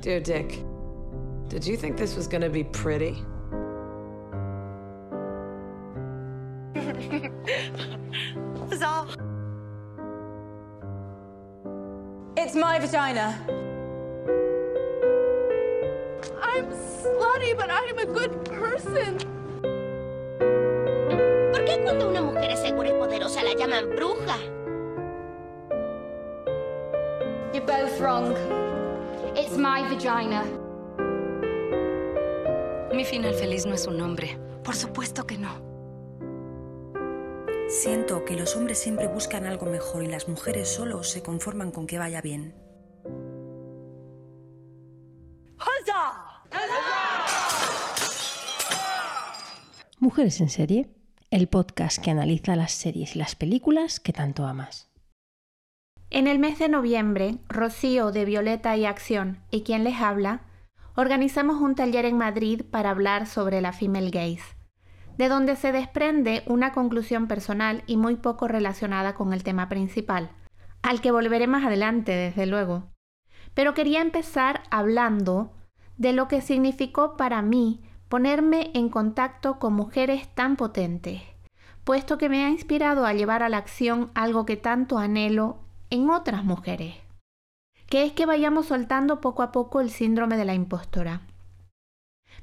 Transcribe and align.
Dear 0.00 0.20
Dick, 0.20 0.62
did 1.48 1.66
you 1.66 1.76
think 1.76 1.96
this 1.96 2.14
was 2.14 2.28
gonna 2.28 2.48
be 2.48 2.62
pretty? 2.62 3.16
Bizarre. 8.70 9.08
It's 12.36 12.54
my 12.54 12.78
vagina. 12.78 13.36
I'm 16.42 16.66
slutty, 16.70 17.56
but 17.56 17.68
I'm 17.68 17.98
a 17.98 18.06
good 18.06 18.44
person. 18.44 19.18
¿Por 21.50 21.64
qué 21.64 21.82
cuando 21.82 22.08
una 22.08 22.22
mujer 22.22 22.52
es 22.52 22.60
segura 22.60 22.90
y 22.90 22.92
poderosa 22.92 23.42
la 23.42 23.54
llaman 23.54 23.96
bruja? 23.96 24.38
You're 27.52 27.66
both 27.66 27.98
wrong. 28.00 28.77
It's 29.40 29.56
my 29.56 29.82
vagina. 29.82 30.42
Mi 32.92 33.04
final 33.04 33.32
feliz 33.34 33.66
no 33.66 33.74
es 33.74 33.86
un 33.86 33.96
nombre. 33.96 34.36
Por 34.64 34.74
supuesto 34.74 35.28
que 35.28 35.38
no. 35.38 35.62
Siento 37.68 38.24
que 38.24 38.34
los 38.34 38.56
hombres 38.56 38.80
siempre 38.80 39.06
buscan 39.06 39.46
algo 39.46 39.66
mejor 39.66 40.02
y 40.02 40.08
las 40.08 40.26
mujeres 40.26 40.68
solo 40.68 41.04
se 41.04 41.22
conforman 41.22 41.70
con 41.70 41.86
que 41.86 41.98
vaya 41.98 42.20
bien. 42.20 42.56
Mujeres 50.00 50.40
en 50.40 50.48
serie, 50.48 50.88
el 51.30 51.46
podcast 51.46 52.02
que 52.02 52.10
analiza 52.10 52.56
las 52.56 52.72
series 52.72 53.14
y 53.14 53.20
las 53.20 53.36
películas 53.36 54.00
que 54.00 54.12
tanto 54.12 54.46
amas. 54.46 54.88
En 56.10 56.26
el 56.26 56.38
mes 56.38 56.58
de 56.58 56.70
noviembre, 56.70 57.36
Rocío 57.48 58.12
de 58.12 58.24
Violeta 58.24 58.74
y 58.78 58.86
Acción 58.86 59.40
y 59.50 59.62
quien 59.62 59.84
les 59.84 60.00
habla, 60.00 60.40
organizamos 60.94 61.60
un 61.60 61.74
taller 61.74 62.06
en 62.06 62.16
Madrid 62.16 62.62
para 62.70 62.90
hablar 62.90 63.26
sobre 63.26 63.60
la 63.60 63.72
female 63.72 64.08
gaze, 64.08 64.56
de 65.18 65.28
donde 65.28 65.54
se 65.54 65.70
desprende 65.70 66.44
una 66.46 66.72
conclusión 66.72 67.28
personal 67.28 67.82
y 67.86 67.98
muy 67.98 68.16
poco 68.16 68.48
relacionada 68.48 69.14
con 69.14 69.34
el 69.34 69.44
tema 69.44 69.68
principal, 69.68 70.30
al 70.80 71.02
que 71.02 71.10
volveré 71.10 71.46
más 71.46 71.66
adelante, 71.66 72.12
desde 72.12 72.46
luego. 72.46 72.84
Pero 73.52 73.74
quería 73.74 74.00
empezar 74.00 74.62
hablando 74.70 75.52
de 75.98 76.14
lo 76.14 76.26
que 76.26 76.40
significó 76.40 77.18
para 77.18 77.42
mí 77.42 77.82
ponerme 78.08 78.70
en 78.72 78.88
contacto 78.88 79.58
con 79.58 79.74
mujeres 79.74 80.26
tan 80.34 80.56
potentes, 80.56 81.20
puesto 81.84 82.16
que 82.16 82.30
me 82.30 82.46
ha 82.46 82.48
inspirado 82.48 83.04
a 83.04 83.12
llevar 83.12 83.42
a 83.42 83.50
la 83.50 83.58
acción 83.58 84.10
algo 84.14 84.46
que 84.46 84.56
tanto 84.56 84.96
anhelo 84.96 85.67
en 85.90 86.10
otras 86.10 86.44
mujeres, 86.44 86.96
que 87.86 88.04
es 88.04 88.12
que 88.12 88.26
vayamos 88.26 88.66
soltando 88.66 89.20
poco 89.20 89.42
a 89.42 89.52
poco 89.52 89.80
el 89.80 89.90
síndrome 89.90 90.36
de 90.36 90.44
la 90.44 90.54
impostora. 90.54 91.22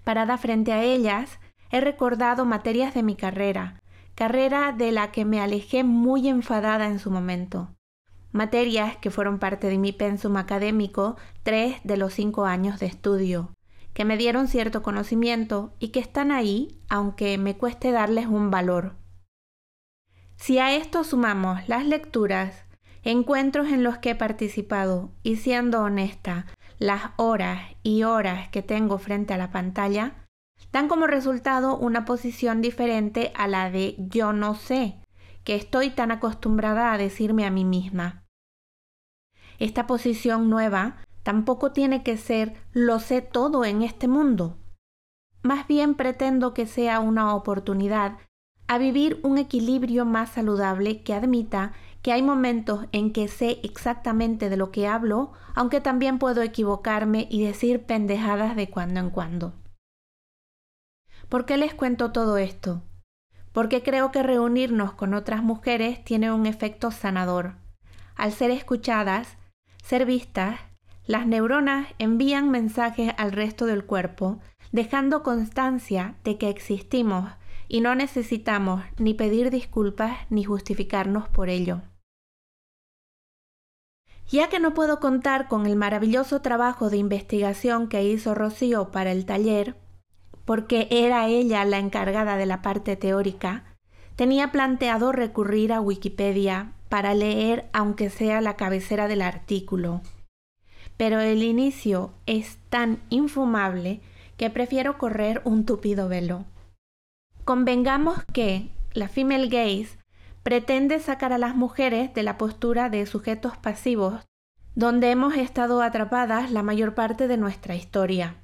Parada 0.03 0.37
frente 0.37 0.73
a 0.73 0.83
ellas, 0.83 1.39
he 1.71 1.81
recordado 1.81 2.45
materias 2.45 2.93
de 2.93 3.03
mi 3.03 3.15
carrera, 3.15 3.81
carrera 4.15 4.71
de 4.71 4.91
la 4.91 5.11
que 5.11 5.25
me 5.25 5.41
alejé 5.41 5.83
muy 5.83 6.27
enfadada 6.27 6.87
en 6.87 6.99
su 6.99 7.11
momento. 7.11 7.69
Materias 8.31 8.97
que 8.97 9.11
fueron 9.11 9.39
parte 9.39 9.67
de 9.67 9.77
mi 9.77 9.91
pensum 9.91 10.37
académico 10.37 11.15
tres 11.43 11.77
de 11.83 11.97
los 11.97 12.13
cinco 12.13 12.45
años 12.45 12.79
de 12.79 12.87
estudio, 12.87 13.53
que 13.93 14.05
me 14.05 14.17
dieron 14.17 14.47
cierto 14.47 14.83
conocimiento 14.83 15.73
y 15.79 15.89
que 15.89 15.99
están 15.99 16.31
ahí 16.31 16.81
aunque 16.89 17.37
me 17.37 17.55
cueste 17.55 17.91
darles 17.91 18.27
un 18.27 18.51
valor. 18.51 18.95
Si 20.35 20.59
a 20.59 20.75
esto 20.75 21.03
sumamos 21.03 21.67
las 21.69 21.85
lecturas, 21.85 22.64
encuentros 23.05 23.67
en 23.67 23.83
los 23.83 23.99
que 23.99 24.11
he 24.11 24.15
participado 24.15 25.11
y 25.23 25.37
siendo 25.37 25.81
honesta, 25.81 26.47
las 26.79 27.11
horas 27.15 27.61
y 27.83 28.03
horas 28.03 28.49
que 28.49 28.61
tengo 28.61 28.97
frente 28.97 29.33
a 29.33 29.37
la 29.37 29.51
pantalla, 29.51 30.25
dan 30.73 30.87
como 30.87 31.07
resultado 31.07 31.77
una 31.77 32.03
posición 32.03 32.61
diferente 32.61 33.31
a 33.35 33.47
la 33.47 33.69
de 33.69 33.95
yo 33.97 34.33
no 34.33 34.55
sé, 34.55 34.99
que 35.43 35.55
estoy 35.55 35.91
tan 35.91 36.11
acostumbrada 36.11 36.91
a 36.91 36.97
decirme 36.97 37.45
a 37.45 37.51
mí 37.51 37.63
misma. 37.63 38.23
Esta 39.59 39.87
posición 39.87 40.49
nueva 40.49 40.97
tampoco 41.23 41.71
tiene 41.71 42.03
que 42.03 42.17
ser 42.17 42.55
lo 42.73 42.99
sé 42.99 43.21
todo 43.21 43.65
en 43.65 43.83
este 43.83 44.07
mundo. 44.07 44.57
Más 45.43 45.67
bien 45.67 45.93
pretendo 45.93 46.55
que 46.55 46.65
sea 46.65 46.99
una 46.99 47.35
oportunidad 47.35 48.17
a 48.67 48.79
vivir 48.79 49.19
un 49.21 49.37
equilibrio 49.37 50.05
más 50.05 50.31
saludable 50.31 51.03
que 51.03 51.13
admita 51.13 51.73
que 52.05 52.13
hay 52.13 52.21
momentos 52.21 52.85
en 52.91 53.11
que 53.11 53.27
sé 53.27 53.59
exactamente 53.63 54.51
de 54.51 54.57
lo 54.57 54.69
que 54.69 54.85
hablo, 54.85 55.31
aunque 55.55 55.81
también 55.81 56.19
puedo 56.19 56.43
equivocarme 56.43 57.27
y 57.31 57.43
decir 57.43 57.87
pendejadas 57.87 58.55
de 58.55 58.69
cuando 58.69 58.99
en 58.99 59.09
cuando. 59.09 59.53
¿Por 61.29 61.47
qué 61.47 61.57
les 61.57 61.73
cuento 61.73 62.11
todo 62.11 62.37
esto? 62.37 62.83
Porque 63.51 63.81
creo 63.81 64.11
que 64.11 64.21
reunirnos 64.21 64.93
con 64.93 65.15
otras 65.15 65.41
mujeres 65.41 66.03
tiene 66.03 66.31
un 66.31 66.45
efecto 66.45 66.91
sanador. 66.91 67.55
Al 68.15 68.31
ser 68.31 68.51
escuchadas, 68.51 69.39
ser 69.83 70.05
vistas, 70.05 70.59
las 71.07 71.25
neuronas 71.25 71.87
envían 71.97 72.51
mensajes 72.51 73.15
al 73.17 73.31
resto 73.31 73.65
del 73.65 73.83
cuerpo, 73.83 74.37
dejando 74.71 75.23
constancia 75.23 76.17
de 76.23 76.37
que 76.37 76.49
existimos 76.49 77.31
y 77.67 77.81
no 77.81 77.95
necesitamos 77.95 78.83
ni 78.99 79.15
pedir 79.15 79.49
disculpas 79.49 80.19
ni 80.29 80.43
justificarnos 80.43 81.27
por 81.29 81.49
ello. 81.49 81.81
Ya 84.35 84.49
que 84.49 84.59
no 84.59 84.73
puedo 84.73 84.99
contar 84.99 85.47
con 85.47 85.65
el 85.65 85.77
maravilloso 85.77 86.41
trabajo 86.41 86.89
de 86.89 86.97
investigación 86.97 87.87
que 87.87 88.03
hizo 88.03 88.35
Rocío 88.35 88.91
para 88.91 89.13
el 89.13 89.25
taller, 89.25 89.77
porque 90.43 90.89
era 90.91 91.27
ella 91.27 91.63
la 91.63 91.79
encargada 91.79 92.35
de 92.35 92.45
la 92.45 92.61
parte 92.61 92.97
teórica, 92.97 93.63
tenía 94.17 94.51
planteado 94.51 95.13
recurrir 95.13 95.71
a 95.71 95.79
Wikipedia 95.79 96.73
para 96.89 97.13
leer 97.13 97.69
aunque 97.71 98.09
sea 98.09 98.41
la 98.41 98.55
cabecera 98.55 99.07
del 99.07 99.21
artículo 99.21 100.01
pero 100.97 101.19
el 101.19 101.43
inicio 101.43 102.13
es 102.25 102.57
tan 102.69 102.99
infumable 103.09 104.01
que 104.37 104.49
prefiero 104.49 104.97
correr 104.97 105.41
un 105.45 105.65
tupido 105.65 106.07
velo. 106.07 106.45
Convengamos 107.43 108.23
que 108.33 108.69
la 108.93 109.09
female 109.09 109.47
gaze 109.47 109.97
pretende 110.45 110.99
sacar 110.99 111.33
a 111.33 111.39
las 111.39 111.55
mujeres 111.55 112.13
de 112.13 112.21
la 112.21 112.37
postura 112.37 112.91
de 112.91 113.07
sujetos 113.07 113.57
pasivos 113.57 114.21
donde 114.75 115.09
hemos 115.09 115.35
estado 115.37 115.81
atrapadas 115.81 116.51
la 116.51 116.61
mayor 116.61 116.93
parte 116.93 117.27
de 117.27 117.35
nuestra 117.35 117.73
historia. 117.73 118.35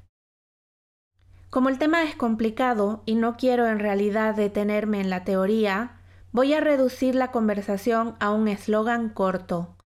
Como 1.52 1.70
el 1.70 1.78
tema 1.78 2.02
es 2.02 2.16
complicado 2.16 3.04
y 3.06 3.14
no 3.14 3.38
quiero 3.38 3.68
en 3.68 3.78
realidad 3.78 4.34
detenerme 4.34 5.00
en 5.00 5.12
la 5.12 5.26
teoría, 5.26 6.00
voy 6.32 6.54
a 6.54 6.60
reducir 6.60 7.14
la 7.14 7.30
conversación 7.30 8.16
a 8.20 8.32
un 8.32 8.48
eslogan 8.48 9.10
corto. 9.10 9.78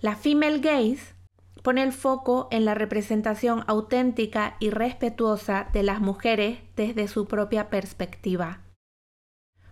La 0.00 0.16
female 0.16 0.60
gaze 0.60 1.16
pone 1.62 1.82
el 1.82 1.92
foco 1.92 2.48
en 2.50 2.64
la 2.64 2.72
representación 2.76 3.64
auténtica 3.66 4.56
y 4.58 4.70
respetuosa 4.70 5.68
de 5.74 5.82
las 5.82 6.00
mujeres 6.00 6.60
desde 6.76 7.08
su 7.08 7.26
propia 7.26 7.68
perspectiva, 7.68 8.62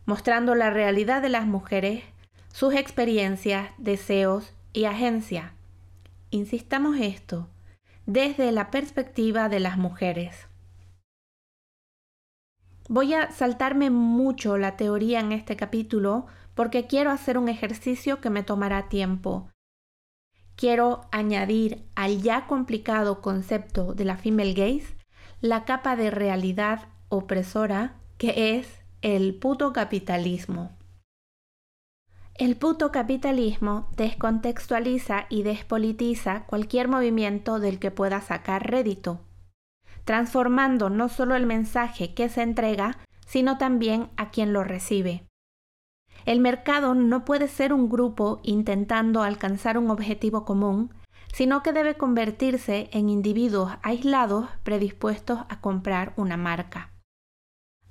mostrando 0.06 0.54
la 0.54 0.70
realidad 0.70 1.20
de 1.20 1.28
las 1.28 1.46
mujeres, 1.46 2.04
sus 2.52 2.74
experiencias, 2.74 3.70
deseos 3.76 4.54
y 4.72 4.86
agencia. 4.86 5.52
Insistamos 6.30 6.96
esto, 6.98 7.48
desde 8.06 8.50
la 8.52 8.70
perspectiva 8.70 9.48
de 9.48 9.60
las 9.60 9.76
mujeres. 9.76 10.48
Voy 12.88 13.14
a 13.14 13.30
saltarme 13.32 13.90
mucho 13.90 14.56
la 14.56 14.76
teoría 14.76 15.20
en 15.20 15.32
este 15.32 15.56
capítulo 15.56 16.26
porque 16.54 16.86
quiero 16.86 17.10
hacer 17.10 17.36
un 17.36 17.48
ejercicio 17.48 18.20
que 18.20 18.30
me 18.30 18.42
tomará 18.42 18.88
tiempo 18.88 19.50
quiero 20.56 21.02
añadir 21.12 21.84
al 21.94 22.22
ya 22.22 22.46
complicado 22.46 23.20
concepto 23.20 23.94
de 23.94 24.04
la 24.04 24.16
female 24.16 24.54
gaze 24.54 24.96
la 25.40 25.64
capa 25.64 25.94
de 25.96 26.10
realidad 26.10 26.88
opresora 27.08 27.94
que 28.18 28.56
es 28.56 28.82
el 29.02 29.34
puto 29.34 29.74
capitalismo. 29.74 30.70
El 32.34 32.56
puto 32.56 32.90
capitalismo 32.90 33.90
descontextualiza 33.94 35.26
y 35.28 35.42
despolitiza 35.42 36.44
cualquier 36.46 36.88
movimiento 36.88 37.60
del 37.60 37.78
que 37.78 37.90
pueda 37.90 38.22
sacar 38.22 38.70
rédito, 38.70 39.20
transformando 40.04 40.88
no 40.88 41.10
solo 41.10 41.36
el 41.36 41.44
mensaje 41.44 42.14
que 42.14 42.30
se 42.30 42.40
entrega, 42.40 42.98
sino 43.26 43.58
también 43.58 44.08
a 44.16 44.30
quien 44.30 44.54
lo 44.54 44.64
recibe. 44.64 45.26
El 46.24 46.40
mercado 46.40 46.94
no 46.94 47.26
puede 47.26 47.48
ser 47.48 47.74
un 47.74 47.90
grupo 47.90 48.40
intentando 48.42 49.22
alcanzar 49.22 49.76
un 49.76 49.90
objetivo 49.90 50.46
común, 50.46 50.94
sino 51.34 51.62
que 51.62 51.74
debe 51.74 51.96
convertirse 51.96 52.88
en 52.92 53.10
individuos 53.10 53.72
aislados 53.82 54.48
predispuestos 54.62 55.40
a 55.50 55.60
comprar 55.60 56.14
una 56.16 56.38
marca. 56.38 56.95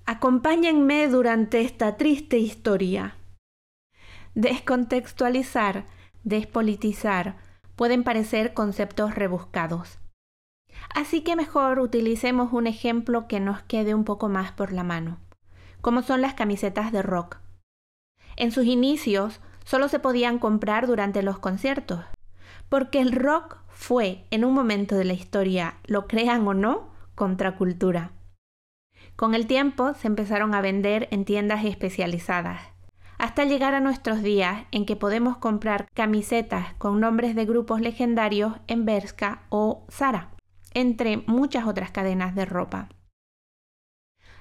Acompáñenme 0.07 1.07
durante 1.07 1.61
esta 1.61 1.97
triste 1.97 2.37
historia. 2.37 3.15
Descontextualizar, 4.35 5.85
despolitizar, 6.23 7.37
pueden 7.75 8.03
parecer 8.03 8.53
conceptos 8.53 9.15
rebuscados. 9.15 9.97
Así 10.93 11.21
que 11.21 11.35
mejor 11.35 11.79
utilicemos 11.79 12.53
un 12.53 12.67
ejemplo 12.67 13.27
que 13.27 13.39
nos 13.39 13.63
quede 13.63 13.95
un 13.95 14.03
poco 14.03 14.29
más 14.29 14.51
por 14.51 14.71
la 14.73 14.83
mano, 14.83 15.17
como 15.81 16.03
son 16.03 16.21
las 16.21 16.35
camisetas 16.35 16.91
de 16.91 17.01
rock. 17.01 17.37
En 18.35 18.51
sus 18.51 18.65
inicios 18.65 19.41
solo 19.63 19.87
se 19.87 19.97
podían 19.97 20.37
comprar 20.37 20.85
durante 20.85 21.23
los 21.23 21.39
conciertos, 21.39 22.01
porque 22.69 23.01
el 23.01 23.11
rock 23.11 23.57
fue, 23.69 24.27
en 24.29 24.45
un 24.45 24.53
momento 24.53 24.95
de 24.97 25.05
la 25.05 25.13
historia, 25.13 25.77
lo 25.85 26.07
crean 26.07 26.47
o 26.47 26.53
no, 26.53 26.91
contracultura. 27.15 28.11
Con 29.15 29.33
el 29.33 29.47
tiempo 29.47 29.93
se 29.93 30.07
empezaron 30.07 30.53
a 30.53 30.61
vender 30.61 31.07
en 31.11 31.23
tiendas 31.23 31.63
especializadas, 31.63 32.61
hasta 33.17 33.45
llegar 33.45 33.73
a 33.73 33.79
nuestros 33.79 34.21
días 34.21 34.65
en 34.71 34.85
que 34.85 34.97
podemos 34.97 35.37
comprar 35.37 35.87
camisetas 35.93 36.73
con 36.77 36.99
nombres 36.99 37.33
de 37.33 37.45
grupos 37.45 37.79
legendarios 37.79 38.53
en 38.67 38.85
Berska 38.85 39.43
o 39.49 39.85
Zara, 39.89 40.31
entre 40.73 41.23
muchas 41.27 41.65
otras 41.65 41.91
cadenas 41.91 42.35
de 42.35 42.43
ropa. 42.43 42.89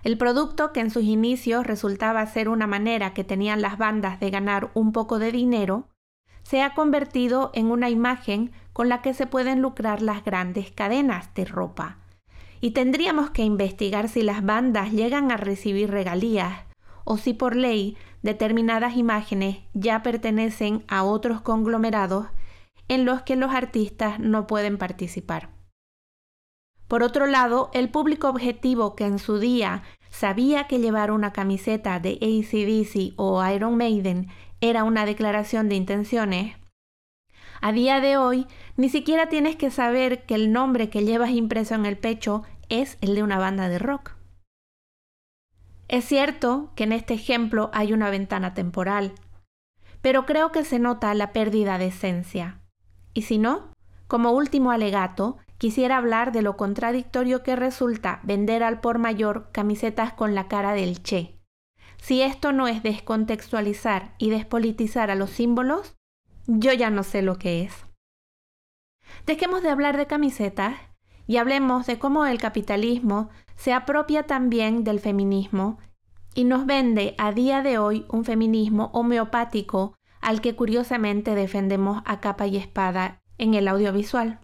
El 0.03 0.19
producto 0.19 0.73
que 0.73 0.81
en 0.81 0.91
sus 0.91 1.05
inicios 1.05 1.67
resultaba 1.67 2.27
ser 2.27 2.49
una 2.49 2.67
manera 2.67 3.15
que 3.15 3.25
tenían 3.25 3.63
las 3.63 3.79
bandas 3.79 4.19
de 4.19 4.31
ganar 4.31 4.71
un 4.75 4.93
poco 4.93 5.19
de 5.19 5.31
dinero, 5.31 5.89
se 6.43 6.63
ha 6.63 6.75
convertido 6.75 7.53
en 7.55 7.71
una 7.71 7.89
imagen 7.89 8.53
con 8.73 8.89
la 8.89 9.01
que 9.01 9.15
se 9.15 9.27
pueden 9.27 9.63
lucrar 9.63 10.03
las 10.03 10.25
grandes 10.25 10.73
cadenas 10.73 11.33
de 11.35 11.47
ropa. 11.47 12.04
Y 12.65 12.71
tendríamos 12.71 13.29
que 13.29 13.43
investigar 13.43 14.09
si 14.09 14.23
las 14.23 14.43
bandas 14.43 14.91
llegan 14.91 15.31
a 15.31 15.37
recibir 15.37 15.91
regalías 15.91 16.65
o 17.05 17.19
si 17.19 17.35
por 17.35 17.57
ley 17.57 17.99
determinadas 18.23 18.97
imágenes 18.97 19.59
ya 19.75 20.03
pertenecen 20.03 20.83
a 20.89 21.03
otros 21.03 21.43
conglomerados 21.43 22.29
en 22.89 23.05
los 23.05 23.21
que 23.21 23.37
los 23.37 23.55
artistas 23.55 24.19
no 24.19 24.47
pueden 24.47 24.79
participar. 24.79 25.51
Por 26.89 27.03
otro 27.03 27.27
lado, 27.27 27.69
el 27.75 27.91
público 27.91 28.31
objetivo 28.31 28.97
que 28.97 29.05
en 29.05 29.19
su 29.19 29.39
día 29.39 29.83
sabía 30.09 30.67
que 30.67 30.79
llevar 30.79 31.11
una 31.11 31.35
camiseta 31.35 32.01
de 32.01 32.13
ACDC 32.13 33.13
o 33.19 33.47
Iron 33.47 33.77
Maiden 33.77 34.29
era 34.63 34.85
una 34.85 35.05
declaración 35.05 35.69
de 35.69 35.75
intenciones, 35.75 36.57
a 37.65 37.73
día 37.73 38.03
de 38.03 38.19
hoy 38.19 38.47
ni 38.77 38.91
siquiera 38.91 39.31
tienes 39.31 39.57
que 39.57 39.71
saber 39.71 40.27
que 40.27 40.35
el 40.35 40.53
nombre 40.53 40.91
que 40.91 41.03
llevas 41.03 41.31
impreso 41.31 41.75
en 41.75 41.87
el 41.87 41.97
pecho 41.97 42.43
es 42.69 42.99
el 43.01 43.15
de 43.15 43.23
una 43.23 43.39
banda 43.39 43.69
de 43.69 43.79
rock. 43.79 44.17
Es 45.89 46.05
cierto 46.05 46.73
que 46.77 46.85
en 46.85 46.93
este 46.93 47.15
ejemplo 47.15 47.71
hay 47.73 47.93
una 47.93 48.11
ventana 48.11 48.55
temporal, 48.55 49.13
pero 50.01 50.27
creo 50.27 50.53
que 50.53 50.65
se 50.65 50.79
nota 50.79 51.15
la 51.15 51.33
pérdida 51.33 51.79
de 51.79 51.87
esencia. 51.87 52.61
Y 53.13 53.23
si 53.23 53.39
no, 53.39 53.73
como 54.07 54.33
último 54.33 54.71
alegato, 54.71 55.39
quisiera 55.59 55.97
hablar 55.97 56.33
de 56.33 56.43
lo 56.43 56.57
contradictorio 56.57 57.43
que 57.43 57.57
resulta 57.57 58.21
vender 58.23 58.63
al 58.63 58.81
por 58.81 58.99
mayor 58.99 59.51
camisetas 59.53 60.13
con 60.13 60.35
la 60.35 60.49
cara 60.49 60.73
del 60.73 61.03
Che. 61.03 61.39
Si 61.97 62.23
esto 62.23 62.53
no 62.53 62.69
es 62.69 62.83
descontextualizar 62.83 64.15
y 64.19 64.31
despolitizar 64.31 65.11
a 65.11 65.15
los 65.15 65.31
símbolos, 65.31 65.95
yo 66.47 66.73
ya 66.73 66.91
no 66.91 67.03
sé 67.03 67.23
lo 67.23 67.39
que 67.39 67.63
es. 67.63 67.87
Dejemos 69.27 69.63
de 69.63 69.71
hablar 69.71 69.97
de 69.97 70.07
camisetas 70.07 70.77
y 71.27 71.39
hablemos 71.39 71.87
de 71.87 71.99
cómo 71.99 72.27
el 72.27 72.39
capitalismo 72.39 73.31
se 73.57 73.73
apropia 73.73 74.25
también 74.25 74.85
del 74.85 75.01
feminismo 75.01 75.79
y 76.35 76.45
nos 76.45 76.67
vende 76.67 77.15
a 77.19 77.33
día 77.33 77.63
de 77.63 77.79
hoy 77.79 78.05
un 78.09 78.25
feminismo 78.25 78.91
homeopático 78.93 79.95
al 80.21 80.41
que 80.41 80.57
curiosamente 80.57 81.35
defendemos 81.35 82.03
a 82.05 82.21
capa 82.21 82.47
y 82.47 82.57
espada 82.57 83.21
en 83.39 83.55
el 83.55 83.69
audiovisual. 83.69 84.41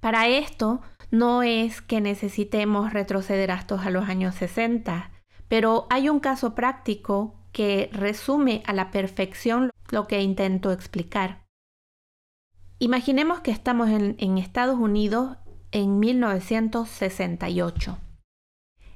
Para 0.00 0.28
esto 0.28 0.80
no 1.10 1.42
es 1.42 1.82
que 1.82 2.00
necesitemos 2.00 2.92
retroceder 2.92 3.50
hasta 3.50 3.80
a 3.80 3.90
los 3.90 4.08
años 4.08 4.34
60, 4.36 5.10
pero 5.48 5.86
hay 5.90 6.08
un 6.08 6.20
caso 6.20 6.54
práctico 6.54 7.34
que 7.52 7.88
resume 7.92 8.62
a 8.66 8.72
la 8.72 8.90
perfección 8.90 9.70
lo 9.90 10.06
que 10.06 10.20
intento 10.20 10.72
explicar. 10.72 11.46
Imaginemos 12.78 13.40
que 13.40 13.50
estamos 13.50 13.88
en, 13.88 14.16
en 14.18 14.36
Estados 14.36 14.78
Unidos 14.78 15.38
en 15.72 15.98
1968. 15.98 17.98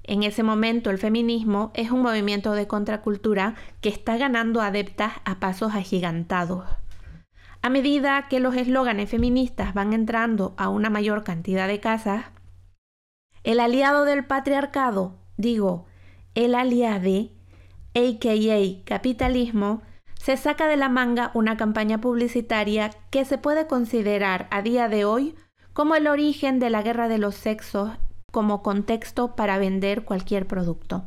En 0.03 0.23
ese 0.23 0.43
momento 0.43 0.91
el 0.91 0.99
feminismo 0.99 1.71
es 1.75 1.91
un 1.91 2.03
movimiento 2.03 2.53
de 2.53 2.67
contracultura 2.67 3.55
que 3.81 3.89
está 3.89 4.17
ganando 4.17 4.61
adeptas 4.61 5.13
a 5.25 5.39
pasos 5.39 5.75
agigantados. 5.75 6.65
A 7.63 7.69
medida 7.69 8.27
que 8.29 8.41
los 8.41 8.57
eslóganes 8.57 9.11
feministas 9.11 9.75
van 9.75 9.93
entrando 9.93 10.55
a 10.57 10.69
una 10.69 10.91
mayor 10.91 11.25
cantidad 11.25 11.69
de 11.69 11.79
casas, 11.79 12.25
el 13.45 13.61
aliado 13.61 14.05
del 14.05 14.27
patriarcado, 14.27 15.19
digo, 15.37 15.87
el 16.35 16.55
aliade, 16.55 17.33
aka 17.95 18.85
capitalismo, 18.85 19.83
se 20.15 20.37
saca 20.37 20.67
de 20.67 20.77
la 20.77 20.89
manga 20.89 21.31
una 21.35 21.57
campaña 21.57 22.01
publicitaria 22.01 22.91
que 23.11 23.25
se 23.25 23.39
puede 23.39 23.67
considerar 23.67 24.49
a 24.51 24.63
día 24.63 24.89
de 24.89 25.05
hoy 25.05 25.35
como 25.73 25.95
el 25.95 26.07
origen 26.07 26.59
de 26.59 26.69
la 26.71 26.83
guerra 26.83 27.09
de 27.09 27.19
los 27.19 27.35
sexos 27.35 27.91
como 28.33 28.63
contexto 28.63 29.37
para 29.37 29.59
vender 29.59 30.05
cualquier 30.05 30.47
producto. 30.47 31.05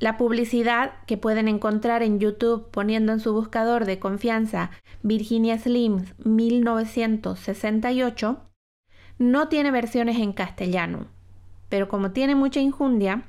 La 0.00 0.16
publicidad 0.16 0.92
que 1.06 1.16
pueden 1.16 1.48
encontrar 1.48 2.04
en 2.04 2.20
YouTube 2.20 2.70
poniendo 2.70 3.12
en 3.12 3.18
su 3.18 3.32
buscador 3.32 3.84
de 3.84 3.98
confianza 3.98 4.70
Virginia 5.02 5.58
Slims 5.58 6.14
1968 6.24 8.40
no 9.18 9.48
tiene 9.48 9.72
versiones 9.72 10.18
en 10.18 10.32
castellano, 10.32 11.08
pero 11.68 11.88
como 11.88 12.12
tiene 12.12 12.36
mucha 12.36 12.60
injundia, 12.60 13.24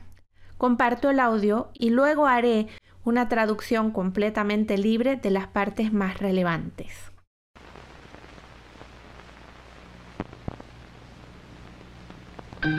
comparto 0.60 1.10
el 1.10 1.20
audio 1.20 1.72
y 1.74 1.90
luego 1.90 2.28
haré 2.28 2.68
una 3.04 3.30
traducción 3.30 3.90
completamente 3.90 4.78
libre 4.78 5.16
de 5.16 5.32
las 5.32 5.48
partes 5.48 5.92
más 5.92 6.20
relevantes. 6.20 7.12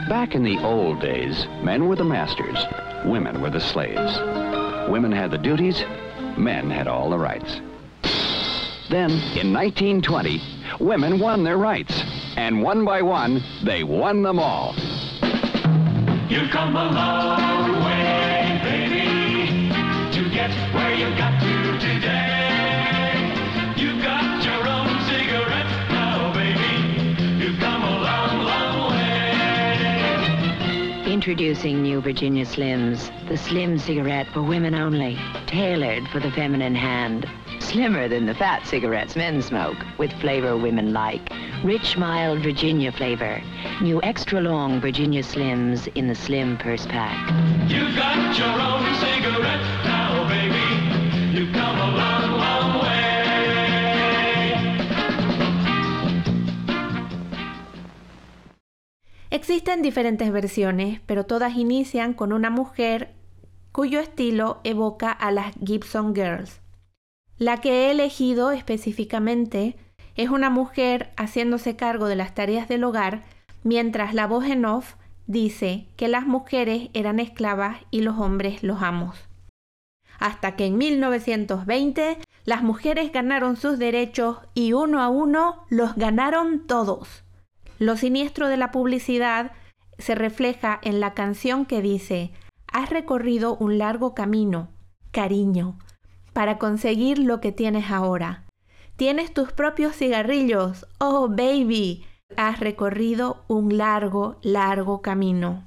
Back 0.08 0.34
in 0.34 0.42
the 0.42 0.58
old 0.58 1.00
days, 1.00 1.46
men 1.62 1.88
were 1.88 1.96
the 1.96 2.04
masters, 2.04 2.58
women 3.04 3.40
were 3.40 3.50
the 3.50 3.60
slaves. 3.60 4.18
Women 4.90 5.12
had 5.12 5.30
the 5.30 5.38
duties, 5.38 5.84
men 6.36 6.70
had 6.70 6.86
all 6.86 7.10
the 7.10 7.18
rights. 7.18 7.60
Then, 8.88 9.10
in 9.10 9.52
1920, 9.52 10.40
women 10.80 11.18
won 11.18 11.44
their 11.44 11.58
rights, 11.58 12.02
and 12.36 12.62
one 12.62 12.84
by 12.84 13.02
one, 13.02 13.42
they 13.62 13.84
won 13.84 14.22
them 14.22 14.38
all. 14.38 14.74
You've 16.28 16.50
come 16.50 16.76
a 16.76 17.59
Introducing 31.30 31.80
new 31.80 32.00
Virginia 32.00 32.44
Slims, 32.44 33.08
the 33.28 33.36
slim 33.36 33.78
cigarette 33.78 34.26
for 34.32 34.42
women 34.42 34.74
only, 34.74 35.16
tailored 35.46 36.08
for 36.08 36.18
the 36.18 36.32
feminine 36.32 36.74
hand. 36.74 37.24
Slimmer 37.60 38.08
than 38.08 38.26
the 38.26 38.34
fat 38.34 38.66
cigarettes 38.66 39.14
men 39.14 39.40
smoke, 39.40 39.76
with 39.96 40.12
flavor 40.14 40.56
women 40.56 40.92
like. 40.92 41.30
Rich, 41.62 41.96
mild 41.96 42.40
Virginia 42.40 42.90
flavor. 42.90 43.40
New 43.80 44.02
extra 44.02 44.40
long 44.40 44.80
Virginia 44.80 45.22
Slims 45.22 45.86
in 45.94 46.08
the 46.08 46.16
slim 46.16 46.58
purse 46.58 46.84
pack. 46.86 47.16
You've 47.70 47.94
got 47.94 48.36
your 48.36 48.60
own 48.60 48.92
cigarette 48.96 49.60
now, 49.84 50.28
baby. 50.28 51.38
You've 51.38 51.52
come 51.54 51.78
a 51.78 51.96
long, 51.96 52.79
Existen 59.30 59.80
diferentes 59.80 60.32
versiones, 60.32 61.00
pero 61.06 61.24
todas 61.24 61.56
inician 61.56 62.14
con 62.14 62.32
una 62.32 62.50
mujer 62.50 63.14
cuyo 63.70 64.00
estilo 64.00 64.60
evoca 64.64 65.12
a 65.12 65.30
las 65.30 65.54
Gibson 65.64 66.16
Girls. 66.16 66.60
La 67.38 67.58
que 67.58 67.86
he 67.86 67.90
elegido 67.92 68.50
específicamente 68.50 69.76
es 70.16 70.30
una 70.30 70.50
mujer 70.50 71.12
haciéndose 71.16 71.76
cargo 71.76 72.08
de 72.08 72.16
las 72.16 72.34
tareas 72.34 72.68
del 72.68 72.82
hogar, 72.82 73.22
mientras 73.62 74.14
la 74.14 74.26
voz 74.26 74.46
en 74.46 74.64
off 74.64 74.96
dice 75.28 75.86
que 75.96 76.08
las 76.08 76.26
mujeres 76.26 76.90
eran 76.92 77.20
esclavas 77.20 77.78
y 77.92 78.00
los 78.00 78.18
hombres 78.18 78.64
los 78.64 78.82
amos. 78.82 79.16
Hasta 80.18 80.56
que 80.56 80.66
en 80.66 80.76
1920 80.76 82.18
las 82.44 82.64
mujeres 82.64 83.12
ganaron 83.12 83.56
sus 83.56 83.78
derechos 83.78 84.38
y 84.54 84.72
uno 84.72 85.00
a 85.00 85.08
uno 85.08 85.64
los 85.68 85.94
ganaron 85.94 86.66
todos. 86.66 87.22
Lo 87.80 87.96
siniestro 87.96 88.48
de 88.48 88.58
la 88.58 88.72
publicidad 88.72 89.52
se 89.96 90.14
refleja 90.14 90.78
en 90.82 91.00
la 91.00 91.14
canción 91.14 91.64
que 91.64 91.80
dice, 91.80 92.30
has 92.70 92.90
recorrido 92.90 93.56
un 93.56 93.78
largo 93.78 94.14
camino, 94.14 94.68
cariño, 95.12 95.78
para 96.34 96.58
conseguir 96.58 97.18
lo 97.18 97.40
que 97.40 97.52
tienes 97.52 97.90
ahora. 97.90 98.44
Tienes 98.96 99.32
tus 99.32 99.52
propios 99.52 99.96
cigarrillos, 99.96 100.86
oh 100.98 101.28
baby. 101.30 102.04
has 102.36 102.60
recorrido 102.60 103.44
un 103.48 103.78
largo, 103.78 104.36
largo 104.42 105.00
camino. 105.00 105.64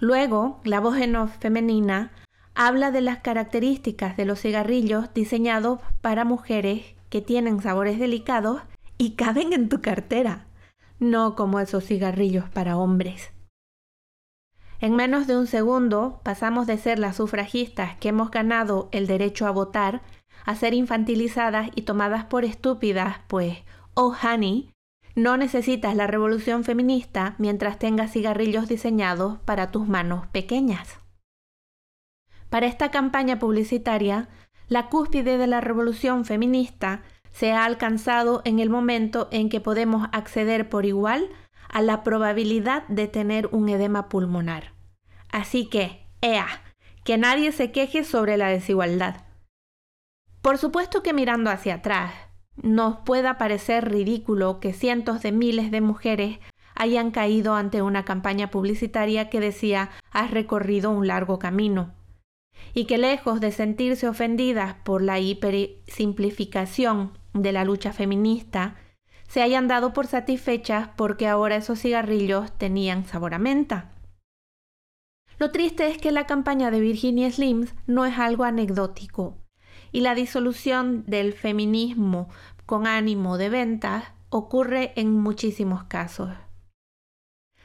Luego, 0.00 0.60
la 0.64 0.80
voz 0.80 0.98
en 0.98 1.14
off 1.14 1.38
femenina 1.38 2.10
habla 2.56 2.90
de 2.90 3.02
las 3.02 3.18
características 3.18 4.16
de 4.16 4.24
los 4.24 4.40
cigarrillos 4.40 5.14
diseñados 5.14 5.78
para 6.00 6.24
mujeres 6.24 6.96
que 7.10 7.22
tienen 7.22 7.62
sabores 7.62 8.00
delicados 8.00 8.60
y 8.98 9.12
caben 9.12 9.52
en 9.52 9.68
tu 9.68 9.80
cartera, 9.80 10.45
no 10.98 11.34
como 11.34 11.60
esos 11.60 11.84
cigarrillos 11.84 12.48
para 12.48 12.76
hombres. 12.76 13.32
En 14.80 14.94
menos 14.94 15.26
de 15.26 15.36
un 15.36 15.46
segundo 15.46 16.20
pasamos 16.22 16.66
de 16.66 16.76
ser 16.76 16.98
las 16.98 17.16
sufragistas 17.16 17.96
que 17.96 18.10
hemos 18.10 18.30
ganado 18.30 18.88
el 18.92 19.06
derecho 19.06 19.46
a 19.46 19.50
votar 19.50 20.02
a 20.44 20.54
ser 20.54 20.74
infantilizadas 20.74 21.70
y 21.74 21.82
tomadas 21.82 22.24
por 22.24 22.44
estúpidas, 22.44 23.16
pues, 23.26 23.58
oh 23.94 24.14
honey, 24.22 24.70
no 25.16 25.36
necesitas 25.36 25.96
la 25.96 26.06
revolución 26.06 26.62
feminista 26.62 27.34
mientras 27.38 27.78
tengas 27.78 28.12
cigarrillos 28.12 28.68
diseñados 28.68 29.38
para 29.40 29.70
tus 29.70 29.88
manos 29.88 30.26
pequeñas. 30.28 31.00
Para 32.50 32.66
esta 32.66 32.90
campaña 32.90 33.38
publicitaria, 33.38 34.28
la 34.68 34.88
cúspide 34.88 35.38
de 35.38 35.46
la 35.46 35.60
revolución 35.60 36.24
feminista 36.24 37.02
se 37.38 37.52
ha 37.52 37.66
alcanzado 37.66 38.40
en 38.46 38.60
el 38.60 38.70
momento 38.70 39.28
en 39.30 39.50
que 39.50 39.60
podemos 39.60 40.08
acceder 40.12 40.70
por 40.70 40.86
igual 40.86 41.28
a 41.68 41.82
la 41.82 42.02
probabilidad 42.02 42.88
de 42.88 43.08
tener 43.08 43.48
un 43.52 43.68
edema 43.68 44.08
pulmonar. 44.08 44.72
Así 45.30 45.66
que, 45.66 46.06
ea, 46.22 46.46
que 47.04 47.18
nadie 47.18 47.52
se 47.52 47.72
queje 47.72 48.04
sobre 48.04 48.38
la 48.38 48.48
desigualdad. 48.48 49.24
Por 50.40 50.56
supuesto 50.56 51.02
que 51.02 51.12
mirando 51.12 51.50
hacia 51.50 51.74
atrás, 51.74 52.14
nos 52.62 53.00
pueda 53.00 53.36
parecer 53.36 53.90
ridículo 53.90 54.58
que 54.58 54.72
cientos 54.72 55.20
de 55.20 55.32
miles 55.32 55.70
de 55.70 55.82
mujeres 55.82 56.38
hayan 56.74 57.10
caído 57.10 57.54
ante 57.54 57.82
una 57.82 58.06
campaña 58.06 58.50
publicitaria 58.50 59.28
que 59.28 59.40
decía 59.40 59.90
has 60.10 60.30
recorrido 60.30 60.90
un 60.90 61.06
largo 61.06 61.38
camino 61.38 61.92
y 62.74 62.84
que 62.86 62.98
lejos 62.98 63.40
de 63.40 63.52
sentirse 63.52 64.08
ofendidas 64.08 64.74
por 64.84 65.02
la 65.02 65.18
hipersimplificación 65.18 67.12
de 67.42 67.52
la 67.52 67.64
lucha 67.64 67.92
feminista, 67.92 68.76
se 69.28 69.42
hayan 69.42 69.68
dado 69.68 69.92
por 69.92 70.06
satisfechas 70.06 70.88
porque 70.96 71.26
ahora 71.26 71.56
esos 71.56 71.80
cigarrillos 71.80 72.52
tenían 72.58 73.04
sabor 73.04 73.34
a 73.34 73.38
menta. 73.38 73.92
Lo 75.38 75.50
triste 75.50 75.88
es 75.88 75.98
que 75.98 76.12
la 76.12 76.26
campaña 76.26 76.70
de 76.70 76.80
Virginia 76.80 77.30
Slims 77.30 77.74
no 77.86 78.06
es 78.06 78.18
algo 78.18 78.44
anecdótico 78.44 79.36
y 79.92 80.00
la 80.00 80.14
disolución 80.14 81.04
del 81.06 81.34
feminismo 81.34 82.28
con 82.64 82.86
ánimo 82.86 83.36
de 83.36 83.50
ventas 83.50 84.04
ocurre 84.30 84.92
en 84.96 85.12
muchísimos 85.12 85.84
casos. 85.84 86.30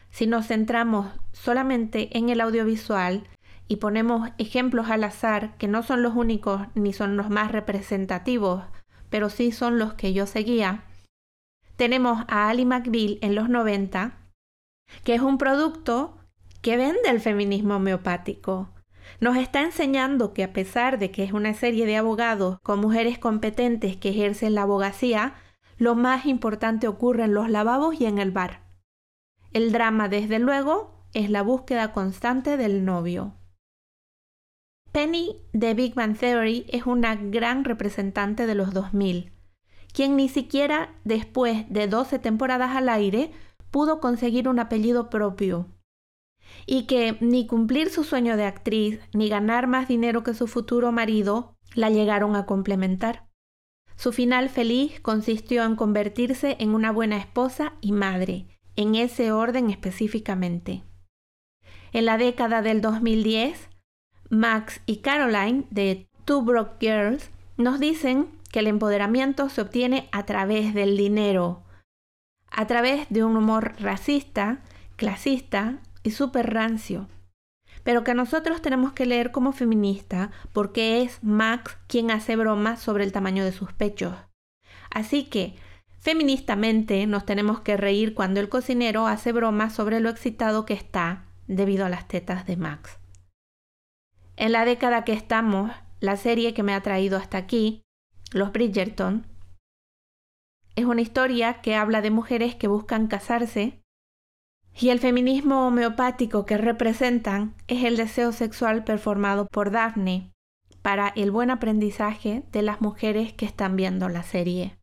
Si 0.09 0.27
nos 0.27 0.47
centramos 0.47 1.07
solamente 1.31 2.17
en 2.17 2.29
el 2.29 2.41
audiovisual 2.41 3.27
y 3.69 3.77
ponemos 3.77 4.29
ejemplos 4.37 4.89
al 4.89 5.05
azar 5.05 5.57
que 5.57 5.69
no 5.69 5.81
son 5.81 6.03
los 6.03 6.13
únicos 6.13 6.61
ni 6.75 6.91
son 6.91 7.15
los 7.15 7.29
más 7.29 7.53
representativos 7.53 8.65
pero 9.11 9.29
sí 9.29 9.51
son 9.51 9.77
los 9.77 9.93
que 9.93 10.13
yo 10.13 10.25
seguía. 10.25 10.85
Tenemos 11.75 12.23
a 12.27 12.49
Ali 12.49 12.65
McBeal 12.65 13.19
en 13.21 13.35
los 13.35 13.49
90, 13.49 14.17
que 15.03 15.13
es 15.13 15.21
un 15.21 15.37
producto 15.37 16.17
que 16.61 16.77
vende 16.77 17.09
el 17.09 17.19
feminismo 17.19 17.75
homeopático. 17.75 18.69
Nos 19.19 19.37
está 19.37 19.61
enseñando 19.61 20.33
que 20.33 20.43
a 20.43 20.53
pesar 20.53 20.97
de 20.97 21.11
que 21.11 21.23
es 21.23 21.33
una 21.33 21.53
serie 21.53 21.85
de 21.85 21.97
abogados 21.97 22.59
con 22.63 22.79
mujeres 22.79 23.19
competentes 23.19 23.97
que 23.97 24.09
ejercen 24.09 24.55
la 24.55 24.63
abogacía, 24.63 25.35
lo 25.77 25.95
más 25.95 26.25
importante 26.25 26.87
ocurre 26.87 27.25
en 27.25 27.33
los 27.33 27.49
lavabos 27.49 27.99
y 27.99 28.05
en 28.05 28.17
el 28.17 28.31
bar. 28.31 28.61
El 29.51 29.71
drama, 29.71 30.07
desde 30.07 30.39
luego, 30.39 31.05
es 31.13 31.29
la 31.29 31.41
búsqueda 31.41 31.91
constante 31.91 32.55
del 32.55 32.85
novio. 32.85 33.35
Penny 34.91 35.37
de 35.53 35.73
Big 35.73 35.95
Bang 35.95 36.17
Theory 36.17 36.65
es 36.67 36.85
una 36.85 37.15
gran 37.15 37.63
representante 37.63 38.45
de 38.45 38.55
los 38.55 38.73
2000, 38.73 39.31
quien 39.93 40.17
ni 40.17 40.27
siquiera 40.27 40.93
después 41.05 41.65
de 41.69 41.87
12 41.87 42.19
temporadas 42.19 42.75
al 42.75 42.89
aire 42.89 43.31
pudo 43.71 44.01
conseguir 44.01 44.49
un 44.49 44.59
apellido 44.59 45.09
propio, 45.09 45.69
y 46.65 46.87
que 46.87 47.17
ni 47.21 47.47
cumplir 47.47 47.89
su 47.89 48.03
sueño 48.03 48.35
de 48.35 48.43
actriz 48.43 48.99
ni 49.13 49.29
ganar 49.29 49.67
más 49.67 49.87
dinero 49.87 50.23
que 50.23 50.33
su 50.33 50.47
futuro 50.47 50.91
marido 50.91 51.55
la 51.73 51.89
llegaron 51.89 52.35
a 52.35 52.45
complementar. 52.45 53.29
Su 53.95 54.11
final 54.11 54.49
feliz 54.49 54.99
consistió 54.99 55.63
en 55.63 55.77
convertirse 55.77 56.57
en 56.59 56.75
una 56.75 56.91
buena 56.91 57.15
esposa 57.15 57.75
y 57.79 57.93
madre, 57.93 58.59
en 58.75 58.95
ese 58.95 59.31
orden 59.31 59.69
específicamente. 59.69 60.83
En 61.93 62.05
la 62.05 62.17
década 62.17 62.61
del 62.61 62.81
2010, 62.81 63.70
Max 64.31 64.79
y 64.85 64.97
Caroline 64.97 65.65
de 65.71 66.07
Two 66.23 66.41
Broke 66.43 66.77
Girls 66.79 67.29
nos 67.57 67.81
dicen 67.81 68.29
que 68.49 68.59
el 68.59 68.67
empoderamiento 68.67 69.49
se 69.49 69.59
obtiene 69.59 70.07
a 70.13 70.25
través 70.25 70.73
del 70.73 70.95
dinero, 70.95 71.63
a 72.49 72.65
través 72.65 73.07
de 73.09 73.25
un 73.25 73.35
humor 73.35 73.73
racista, 73.77 74.61
clasista 74.95 75.79
y 76.01 76.11
súper 76.11 76.53
rancio. 76.53 77.09
Pero 77.83 78.05
que 78.05 78.13
nosotros 78.13 78.61
tenemos 78.61 78.93
que 78.93 79.05
leer 79.05 79.31
como 79.31 79.51
feminista 79.51 80.31
porque 80.53 81.01
es 81.01 81.21
Max 81.21 81.77
quien 81.87 82.09
hace 82.09 82.37
bromas 82.37 82.81
sobre 82.81 83.03
el 83.03 83.11
tamaño 83.11 83.43
de 83.43 83.51
sus 83.51 83.73
pechos. 83.73 84.15
Así 84.89 85.25
que, 85.25 85.55
feministamente, 85.99 87.05
nos 87.05 87.25
tenemos 87.25 87.59
que 87.59 87.75
reír 87.75 88.13
cuando 88.13 88.39
el 88.39 88.47
cocinero 88.47 89.07
hace 89.07 89.33
bromas 89.33 89.73
sobre 89.73 89.99
lo 89.99 90.09
excitado 90.09 90.65
que 90.65 90.73
está 90.73 91.25
debido 91.47 91.85
a 91.85 91.89
las 91.89 92.07
tetas 92.07 92.45
de 92.45 92.55
Max. 92.55 93.00
En 94.41 94.53
la 94.53 94.65
década 94.65 95.03
que 95.03 95.13
estamos, 95.13 95.69
la 95.99 96.17
serie 96.17 96.55
que 96.55 96.63
me 96.63 96.73
ha 96.73 96.81
traído 96.81 97.19
hasta 97.19 97.37
aquí, 97.37 97.83
Los 98.31 98.51
Bridgerton, 98.51 99.27
es 100.75 100.85
una 100.85 101.01
historia 101.01 101.61
que 101.61 101.75
habla 101.75 102.01
de 102.01 102.09
mujeres 102.09 102.55
que 102.55 102.67
buscan 102.67 103.05
casarse 103.05 103.83
y 104.75 104.89
el 104.89 104.97
feminismo 104.97 105.67
homeopático 105.67 106.47
que 106.47 106.57
representan 106.57 107.53
es 107.67 107.83
el 107.83 107.97
deseo 107.97 108.31
sexual 108.31 108.83
performado 108.83 109.45
por 109.45 109.69
Daphne 109.69 110.31
para 110.81 111.09
el 111.09 111.29
buen 111.29 111.51
aprendizaje 111.51 112.41
de 112.51 112.63
las 112.63 112.81
mujeres 112.81 113.33
que 113.33 113.45
están 113.45 113.75
viendo 113.75 114.09
la 114.09 114.23
serie. 114.23 114.75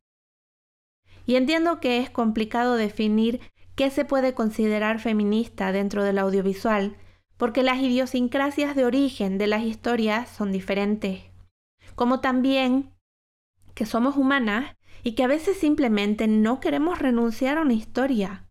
Y 1.26 1.34
entiendo 1.34 1.80
que 1.80 1.98
es 1.98 2.10
complicado 2.10 2.76
definir 2.76 3.40
qué 3.74 3.90
se 3.90 4.04
puede 4.04 4.34
considerar 4.34 5.00
feminista 5.00 5.72
dentro 5.72 6.04
del 6.04 6.18
audiovisual, 6.18 6.96
porque 7.38 7.62
las 7.62 7.78
idiosincrasias 7.78 8.76
de 8.76 8.84
origen 8.84 9.38
de 9.38 9.46
las 9.46 9.62
historias 9.62 10.28
son 10.28 10.52
diferentes, 10.52 11.22
como 11.94 12.20
también 12.20 12.92
que 13.74 13.86
somos 13.86 14.16
humanas 14.16 14.76
y 15.04 15.12
que 15.12 15.22
a 15.22 15.28
veces 15.28 15.56
simplemente 15.56 16.26
no 16.26 16.60
queremos 16.60 16.98
renunciar 16.98 17.56
a 17.56 17.62
una 17.62 17.74
historia. 17.74 18.44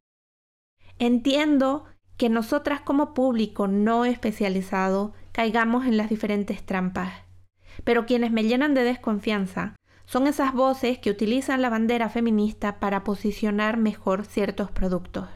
Entiendo 0.97 1.85
que 2.15 2.29
nosotras 2.29 2.81
como 2.81 3.13
público 3.13 3.67
no 3.67 4.05
especializado 4.05 5.13
caigamos 5.33 5.85
en 5.85 5.97
las 5.97 6.09
diferentes 6.09 6.65
trampas, 6.65 7.13
pero 7.83 8.05
quienes 8.05 8.31
me 8.31 8.43
llenan 8.43 8.73
de 8.73 8.83
desconfianza 8.83 9.75
son 10.05 10.25
esas 10.25 10.53
voces 10.53 10.97
que 10.97 11.11
utilizan 11.11 11.61
la 11.61 11.69
bandera 11.69 12.09
feminista 12.09 12.79
para 12.79 13.03
posicionar 13.03 13.75
mejor 13.75 14.25
ciertos 14.25 14.71
productos. 14.71 15.27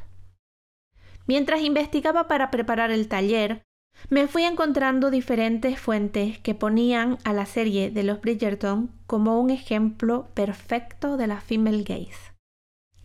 Mientras 1.27 1.61
investigaba 1.61 2.27
para 2.27 2.51
preparar 2.51 2.91
el 2.91 3.07
taller, 3.07 3.63
me 4.09 4.27
fui 4.27 4.43
encontrando 4.43 5.11
diferentes 5.11 5.79
fuentes 5.79 6.39
que 6.39 6.55
ponían 6.55 7.17
a 7.23 7.33
la 7.33 7.45
serie 7.45 7.91
de 7.91 8.03
los 8.03 8.21
Bridgerton 8.21 8.91
como 9.05 9.39
un 9.39 9.49
ejemplo 9.49 10.29
perfecto 10.33 11.17
de 11.17 11.27
la 11.27 11.39
female 11.41 11.83
gaze. 11.83 12.33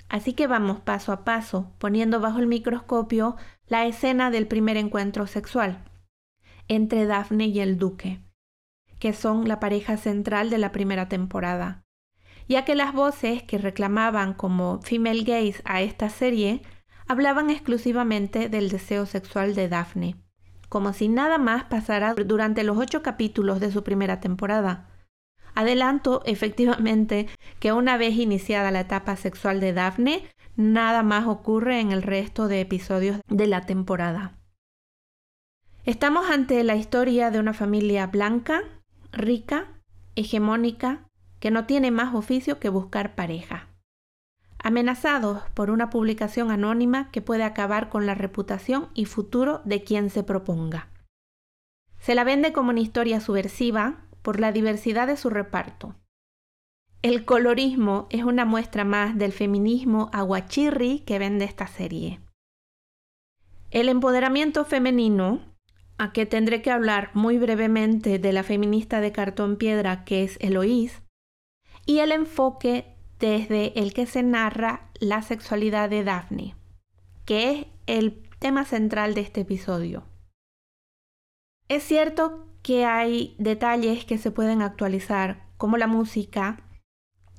Así 0.09 0.33
que 0.33 0.47
vamos 0.47 0.81
paso 0.81 1.13
a 1.13 1.25
paso, 1.25 1.73
poniendo 1.79 2.21
bajo 2.21 2.39
el 2.39 2.47
microscopio 2.47 3.37
la 3.67 3.87
escena 3.87 4.31
del 4.31 4.47
primer 4.47 4.77
encuentro 4.77 5.27
sexual 5.27 5.85
entre 6.69 7.07
Daphne 7.07 7.47
y 7.47 7.61
el 7.61 7.79
duque, 7.79 8.21
que 8.99 9.13
son 9.13 9.47
la 9.47 9.61
pareja 9.61 9.97
central 9.97 10.51
de 10.51 10.59
la 10.59 10.73
primera 10.73 11.09
temporada, 11.09 11.85
ya 12.49 12.65
que 12.65 12.75
las 12.75 12.93
voces 12.93 13.43
que 13.43 13.59
reclamaban 13.59 14.35
como 14.35 14.81
female 14.83 15.23
gaze 15.23 15.63
a 15.65 15.83
esta 15.83 16.09
serie 16.09 16.63
hablaban 17.09 17.51
exclusivamente 17.51 18.49
del 18.49 18.69
deseo 18.69 19.07
sexual 19.07 19.55
de 19.55 19.69
Daphne, 19.69 20.17
como 20.69 20.93
si 20.93 21.09
nada 21.09 21.39
más 21.39 21.65
pasara 21.65 22.15
durante 22.15 22.65
los 22.65 22.77
ocho 22.77 23.03
capítulos 23.03 23.61
de 23.61 23.71
su 23.71 23.83
primera 23.83 24.21
temporada. 24.21 24.89
Adelanto 25.55 26.23
efectivamente 26.27 27.29
que 27.61 27.73
una 27.73 27.97
vez 27.97 28.17
iniciada 28.17 28.71
la 28.71 28.81
etapa 28.81 29.17
sexual 29.17 29.61
de 29.61 29.73
Daphne, 29.73 30.29
nada 30.57 31.03
más 31.03 31.27
ocurre 31.27 31.81
en 31.81 31.93
el 31.93 32.03
resto 32.03 32.49
de 32.49 32.61
episodios 32.61 33.21
de 33.29 33.47
la 33.47 33.63
temporada. 33.63 34.39
Estamos 35.85 36.29
ante 36.29 36.63
la 36.65 36.77
historia 36.77 37.31
de 37.31 37.39
una 37.39 37.55
familia 37.55 38.09
blanca, 38.09 38.63
rica, 39.13 39.81
hegemónica, 40.17 41.07
que 41.39 41.51
no 41.51 41.65
tiene 41.65 41.91
más 41.91 42.15
oficio 42.15 42.59
que 42.59 42.69
buscar 42.69 43.15
pareja. 43.15 43.69
Amenazados 44.67 45.45
por 45.55 45.71
una 45.71 45.91
publicación 45.91 46.51
anónima 46.51 47.13
que 47.13 47.23
puede 47.23 47.45
acabar 47.45 47.89
con 47.89 48.05
la 48.05 48.17
reputación 48.17 48.89
y 48.95 49.05
futuro 49.05 49.63
de 49.65 49.85
quien 49.85 50.11
se 50.11 50.25
proponga. 50.25 50.91
Se 52.01 52.17
la 52.17 52.25
vende 52.25 52.53
como 52.53 52.71
una 52.71 52.81
historia 52.81 53.21
subversiva 53.21 54.09
por 54.23 54.41
la 54.41 54.51
diversidad 54.51 55.07
de 55.07 55.17
su 55.17 55.31
reparto. 55.31 55.95
El 57.03 57.25
colorismo 57.25 58.09
es 58.11 58.25
una 58.25 58.45
muestra 58.45 58.85
más 58.85 59.17
del 59.17 59.31
feminismo 59.31 60.11
aguachirri 60.13 61.05
que 61.07 61.21
vende 61.21 61.45
esta 61.45 61.69
serie. 61.69 62.19
El 63.71 63.89
empoderamiento 63.89 64.65
femenino, 64.65 65.43
a 65.97 66.13
que 66.13 66.27
tendré 66.27 66.61
que 66.61 66.73
hablar 66.73 67.13
muy 67.15 67.39
brevemente 67.39 68.19
de 68.19 68.33
la 68.33 68.43
feminista 68.43 69.01
de 69.01 69.13
cartón 69.13 69.59
piedra 69.59 70.05
que 70.05 70.25
es 70.25 70.37
Eloís, 70.41 71.03
y 71.87 72.01
el 72.01 72.11
enfoque 72.11 72.96
desde 73.19 73.79
el 73.79 73.93
que 73.95 74.07
se 74.07 74.23
narra 74.23 74.91
la 75.01 75.23
sexualidad 75.23 75.91
de 75.91 76.05
Daphne, 76.05 76.55
que 77.25 77.51
es 77.51 77.67
el 77.87 78.23
tema 78.39 78.65
central 78.65 79.15
de 79.15 79.23
este 79.23 79.43
episodio. 79.43 80.05
Es 81.69 81.83
cierto 81.83 82.47
que 82.63 82.85
hay 82.85 83.35
detalles 83.39 84.05
que 84.05 84.19
se 84.19 84.31
pueden 84.31 84.63
actualizar, 84.63 85.47
como 85.57 85.77
la 85.77 85.87
música, 85.87 86.61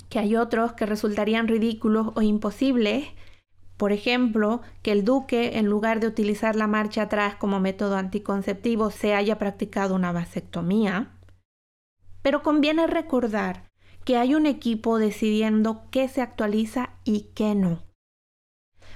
que 0.09 0.19
hay 0.19 0.35
otros 0.35 0.73
que 0.73 0.85
resultarían 0.85 1.47
ridículos 1.47 2.11
o 2.15 2.21
imposibles, 2.21 3.07
por 3.77 3.91
ejemplo, 3.91 4.61
que 4.81 4.91
el 4.91 5.05
duque, 5.05 5.59
en 5.59 5.67
lugar 5.67 5.99
de 5.99 6.07
utilizar 6.07 6.55
la 6.55 6.65
marcha 6.65 7.03
atrás 7.03 7.35
como 7.35 7.59
método 7.59 7.95
anticonceptivo, 7.95 8.89
se 8.89 9.13
haya 9.13 9.37
practicado 9.37 9.93
una 9.93 10.11
vasectomía. 10.11 11.11
Pero 12.23 12.41
conviene 12.41 12.87
recordar 12.87 13.66
que 14.07 14.15
hay 14.15 14.35
un 14.35 14.45
equipo 14.45 14.99
decidiendo 14.99 15.81
qué 15.91 16.07
se 16.07 16.21
actualiza 16.21 16.91
y 17.03 17.33
qué 17.35 17.55
no. 17.55 17.83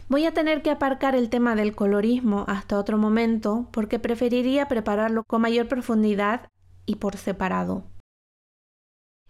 Voy 0.08 0.26
a 0.26 0.34
tener 0.34 0.62
que 0.62 0.72
aparcar 0.72 1.16
el 1.16 1.30
tema 1.30 1.54
del 1.54 1.76
colorismo 1.76 2.46
hasta 2.48 2.80
otro 2.80 2.98
momento 2.98 3.68
porque 3.74 4.00
preferiría 4.00 4.70
prepararlo 4.70 5.26
con 5.26 5.42
mayor 5.42 5.68
profundidad 5.68 6.48
y 6.86 6.96
por 6.96 7.18
separado. 7.18 7.92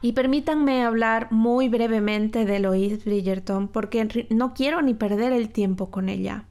Y 0.04 0.14
permítanme 0.14 0.84
hablar 0.84 1.32
muy 1.32 1.68
brevemente 1.68 2.46
de 2.46 2.60
Lois 2.60 3.04
Bridgerton 3.04 3.68
porque 3.68 4.28
no 4.30 4.54
quiero 4.54 4.84
ni 4.84 4.94
perder 4.94 5.34
el 5.34 5.50
tiempo 5.50 5.90
con 5.90 6.10
ella. 6.10 6.48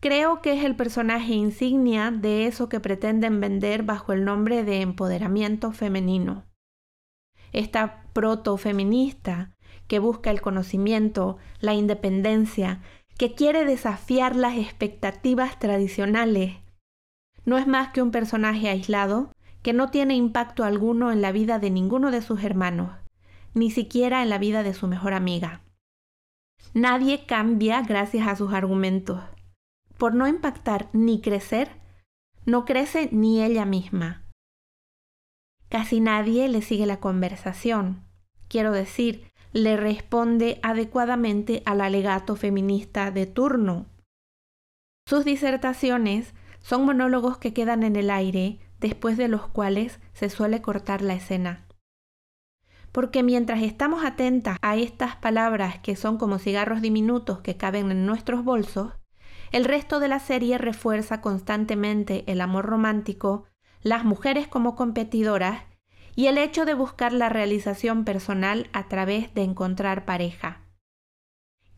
Creo 0.00 0.42
que 0.42 0.54
es 0.54 0.64
el 0.64 0.74
personaje 0.74 1.34
insignia 1.34 2.10
de 2.10 2.46
eso 2.46 2.68
que 2.68 2.80
pretenden 2.80 3.40
vender 3.40 3.84
bajo 3.84 4.12
el 4.12 4.24
nombre 4.24 4.64
de 4.64 4.80
empoderamiento 4.80 5.70
femenino. 5.70 6.47
Esta 7.52 8.04
proto-feminista 8.12 9.52
que 9.86 9.98
busca 9.98 10.30
el 10.30 10.40
conocimiento, 10.40 11.38
la 11.60 11.74
independencia, 11.74 12.82
que 13.16 13.34
quiere 13.34 13.64
desafiar 13.64 14.36
las 14.36 14.56
expectativas 14.56 15.58
tradicionales. 15.58 16.56
No 17.44 17.58
es 17.58 17.66
más 17.66 17.90
que 17.90 18.02
un 18.02 18.10
personaje 18.10 18.68
aislado 18.68 19.32
que 19.62 19.72
no 19.72 19.90
tiene 19.90 20.14
impacto 20.14 20.64
alguno 20.64 21.10
en 21.10 21.20
la 21.20 21.32
vida 21.32 21.58
de 21.58 21.70
ninguno 21.70 22.10
de 22.10 22.22
sus 22.22 22.44
hermanos, 22.44 22.92
ni 23.54 23.70
siquiera 23.70 24.22
en 24.22 24.28
la 24.28 24.38
vida 24.38 24.62
de 24.62 24.74
su 24.74 24.86
mejor 24.86 25.14
amiga. 25.14 25.62
Nadie 26.74 27.26
cambia 27.26 27.82
gracias 27.82 28.28
a 28.28 28.36
sus 28.36 28.52
argumentos. 28.52 29.20
Por 29.96 30.14
no 30.14 30.28
impactar 30.28 30.90
ni 30.92 31.20
crecer, 31.20 31.70
no 32.44 32.64
crece 32.64 33.08
ni 33.10 33.42
ella 33.42 33.64
misma. 33.64 34.27
Casi 35.68 36.00
nadie 36.00 36.48
le 36.48 36.62
sigue 36.62 36.86
la 36.86 37.00
conversación. 37.00 38.04
Quiero 38.48 38.72
decir, 38.72 39.30
le 39.52 39.76
responde 39.76 40.60
adecuadamente 40.62 41.62
al 41.66 41.80
alegato 41.80 42.36
feminista 42.36 43.10
de 43.10 43.26
turno. 43.26 43.86
Sus 45.06 45.24
disertaciones 45.24 46.34
son 46.60 46.84
monólogos 46.84 47.38
que 47.38 47.52
quedan 47.52 47.82
en 47.82 47.96
el 47.96 48.10
aire, 48.10 48.58
después 48.80 49.16
de 49.16 49.28
los 49.28 49.46
cuales 49.48 50.00
se 50.12 50.28
suele 50.30 50.60
cortar 50.60 51.02
la 51.02 51.14
escena. 51.14 51.66
Porque 52.92 53.22
mientras 53.22 53.62
estamos 53.62 54.04
atentas 54.04 54.58
a 54.62 54.76
estas 54.76 55.16
palabras 55.16 55.78
que 55.80 55.96
son 55.96 56.18
como 56.18 56.38
cigarros 56.38 56.80
diminutos 56.80 57.40
que 57.40 57.56
caben 57.56 57.90
en 57.90 58.06
nuestros 58.06 58.44
bolsos, 58.44 58.92
el 59.50 59.64
resto 59.64 59.98
de 60.00 60.08
la 60.08 60.18
serie 60.18 60.58
refuerza 60.58 61.20
constantemente 61.20 62.24
el 62.30 62.40
amor 62.40 62.66
romántico, 62.66 63.44
las 63.82 64.04
mujeres 64.04 64.48
como 64.48 64.76
competidoras 64.76 65.62
y 66.14 66.26
el 66.26 66.38
hecho 66.38 66.64
de 66.64 66.74
buscar 66.74 67.12
la 67.12 67.28
realización 67.28 68.04
personal 68.04 68.68
a 68.72 68.88
través 68.88 69.32
de 69.34 69.42
encontrar 69.42 70.04
pareja. 70.04 70.62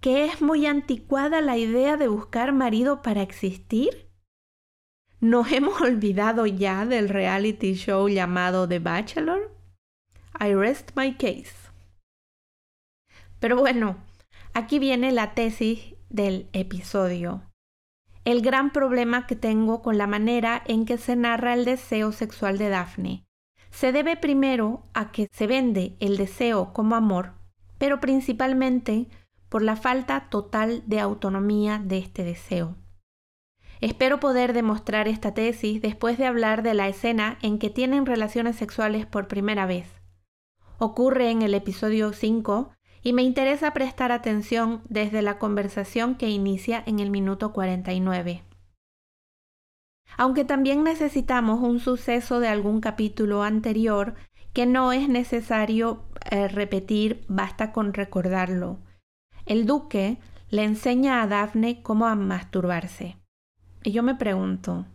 ¿Que 0.01 0.25
es 0.25 0.41
muy 0.41 0.65
anticuada 0.65 1.43
la 1.43 1.59
idea 1.59 1.99
de 1.99 2.09
buscar 2.09 2.53
marido 2.53 3.03
para 3.03 3.21
existir? 3.21 4.11
¿Nos 5.21 5.53
hemos 5.53 5.81
olvidado 5.83 6.47
ya 6.47 6.87
del 6.87 7.11
reality 7.11 7.75
show 7.75 8.09
llamado 8.09 8.67
The 8.67 8.79
Bachelor? 8.79 9.55
I 10.39 10.55
rest 10.55 10.93
my 10.97 11.15
case. 11.15 11.53
Pero 13.41 13.57
bueno, 13.57 13.99
aquí 14.55 14.79
viene 14.79 15.13
la 15.13 15.35
tesis 15.35 15.95
del 16.09 16.49
episodio. 16.55 17.50
El 18.25 18.43
gran 18.43 18.71
problema 18.71 19.27
que 19.27 19.35
tengo 19.35 19.81
con 19.81 19.97
la 19.97 20.07
manera 20.07 20.63
en 20.67 20.85
que 20.85 20.99
se 20.99 21.17
narra 21.17 21.55
el 21.55 21.65
deseo 21.65 22.13
sexual 22.13 22.59
de 22.59 22.69
Daphne 22.69 23.25
se 23.71 23.93
debe 23.93 24.17
primero 24.17 24.83
a 24.93 25.11
que 25.11 25.29
se 25.33 25.47
vende 25.47 25.97
el 26.01 26.17
deseo 26.17 26.73
como 26.73 26.97
amor, 26.97 27.33
pero 27.79 28.01
principalmente 28.01 29.09
por 29.49 29.63
la 29.63 29.77
falta 29.77 30.29
total 30.29 30.83
de 30.87 31.01
autonomía 31.01 31.81
de 31.83 31.99
este 31.99 32.25
deseo. 32.25 32.77
Espero 33.81 34.21
poder 34.21 34.53
demostrar 34.53 35.09
esta 35.09 35.33
tesis 35.33 35.81
después 35.81 36.19
de 36.19 36.27
hablar 36.27 36.63
de 36.63 36.75
la 36.75 36.89
escena 36.89 37.39
en 37.41 37.59
que 37.59 37.71
tienen 37.71 38.05
relaciones 38.05 38.57
sexuales 38.57 39.07
por 39.07 39.29
primera 39.29 39.65
vez. 39.65 39.89
Ocurre 40.79 41.31
en 41.31 41.41
el 41.41 41.55
episodio 41.55 42.13
5 42.13 42.71
y 43.03 43.13
me 43.13 43.23
interesa 43.23 43.73
prestar 43.73 44.13
atención 44.13 44.83
desde 44.89 45.23
la 45.23 45.39
conversación 45.39 46.15
que 46.15 46.29
inicia 46.29 46.83
en 46.87 47.01
el 47.01 47.11
minuto 47.11 47.53
49 47.53 48.45
aunque 50.17 50.45
también 50.45 50.85
necesitamos 50.85 51.61
un 51.61 51.81
suceso 51.81 52.41
de 52.41 52.49
algún 52.49 52.81
capítulo 52.81 53.43
anterior 53.43 54.15
que 54.53 54.67
no 54.67 54.93
es 54.93 55.09
necesario 55.09 56.03
eh, 56.31 56.49
repetir, 56.49 57.25
basta 57.29 57.73
con 57.73 57.95
recordarlo. 57.95 58.79
El 59.47 59.67
duque 59.67 60.19
le 60.51 60.65
enseña 60.65 61.23
a 61.23 61.27
Daphne 61.27 61.83
cómo 61.83 62.07
a 62.07 62.17
masturbarse. 62.17 63.17
Y 63.83 63.93
yo 63.93 64.03
me 64.03 64.15
pregunto, 64.15 64.87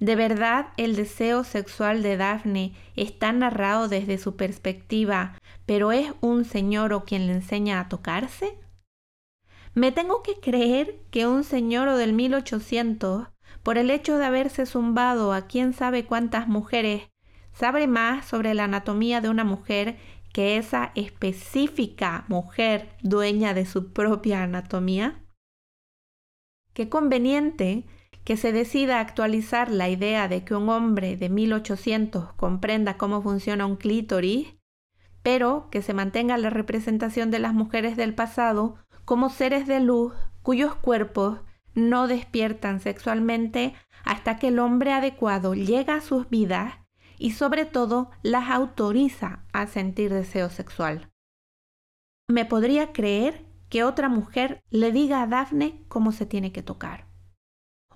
¿de 0.00 0.16
verdad 0.16 0.68
el 0.76 0.96
deseo 0.96 1.44
sexual 1.44 2.02
de 2.02 2.16
Daphne 2.16 2.72
está 2.96 3.32
narrado 3.32 3.88
desde 3.88 4.18
su 4.18 4.36
perspectiva, 4.36 5.38
pero 5.66 5.92
es 5.92 6.12
un 6.20 6.44
señor 6.44 6.92
o 6.92 7.04
quien 7.04 7.26
le 7.26 7.34
enseña 7.34 7.80
a 7.80 7.88
tocarse? 7.88 8.58
¿Me 9.74 9.90
tengo 9.92 10.22
que 10.22 10.38
creer 10.40 11.00
que 11.10 11.26
un 11.26 11.42
señor 11.42 11.96
del 11.96 12.12
1800 12.12 13.28
por 13.62 13.78
el 13.78 13.90
hecho 13.90 14.18
de 14.18 14.24
haberse 14.24 14.66
zumbado 14.66 15.32
a 15.32 15.46
quién 15.46 15.72
sabe 15.72 16.04
cuántas 16.04 16.46
mujeres, 16.46 17.10
sabe 17.52 17.86
más 17.86 18.26
sobre 18.26 18.54
la 18.54 18.64
anatomía 18.64 19.20
de 19.20 19.30
una 19.30 19.44
mujer 19.44 19.96
que 20.32 20.56
esa 20.56 20.92
específica 20.94 22.24
mujer 22.28 22.90
dueña 23.02 23.54
de 23.54 23.66
su 23.66 23.92
propia 23.92 24.42
anatomía? 24.42 25.24
Qué 26.72 26.88
conveniente 26.88 27.84
que 28.24 28.36
se 28.36 28.52
decida 28.52 29.00
actualizar 29.00 29.70
la 29.70 29.88
idea 29.88 30.28
de 30.28 30.44
que 30.44 30.54
un 30.54 30.68
hombre 30.70 31.16
de 31.16 31.28
1800 31.28 32.32
comprenda 32.32 32.96
cómo 32.96 33.22
funciona 33.22 33.66
un 33.66 33.76
clítoris, 33.76 34.54
pero 35.22 35.68
que 35.70 35.82
se 35.82 35.94
mantenga 35.94 36.36
la 36.38 36.50
representación 36.50 37.30
de 37.30 37.38
las 37.38 37.54
mujeres 37.54 37.96
del 37.96 38.14
pasado 38.14 38.76
como 39.04 39.28
seres 39.28 39.66
de 39.66 39.80
luz 39.80 40.14
cuyos 40.42 40.74
cuerpos 40.74 41.40
no 41.74 42.06
despiertan 42.08 42.80
sexualmente 42.80 43.74
hasta 44.04 44.38
que 44.38 44.48
el 44.48 44.58
hombre 44.58 44.92
adecuado 44.92 45.54
llega 45.54 45.96
a 45.96 46.00
sus 46.00 46.28
vidas 46.28 46.74
y 47.18 47.32
sobre 47.32 47.64
todo 47.64 48.10
las 48.22 48.50
autoriza 48.50 49.44
a 49.52 49.66
sentir 49.66 50.12
deseo 50.12 50.50
sexual. 50.50 51.10
Me 52.28 52.44
podría 52.44 52.92
creer 52.92 53.44
que 53.68 53.84
otra 53.84 54.08
mujer 54.08 54.62
le 54.70 54.92
diga 54.92 55.22
a 55.22 55.26
Daphne 55.26 55.84
cómo 55.88 56.12
se 56.12 56.26
tiene 56.26 56.52
que 56.52 56.62
tocar. 56.62 57.13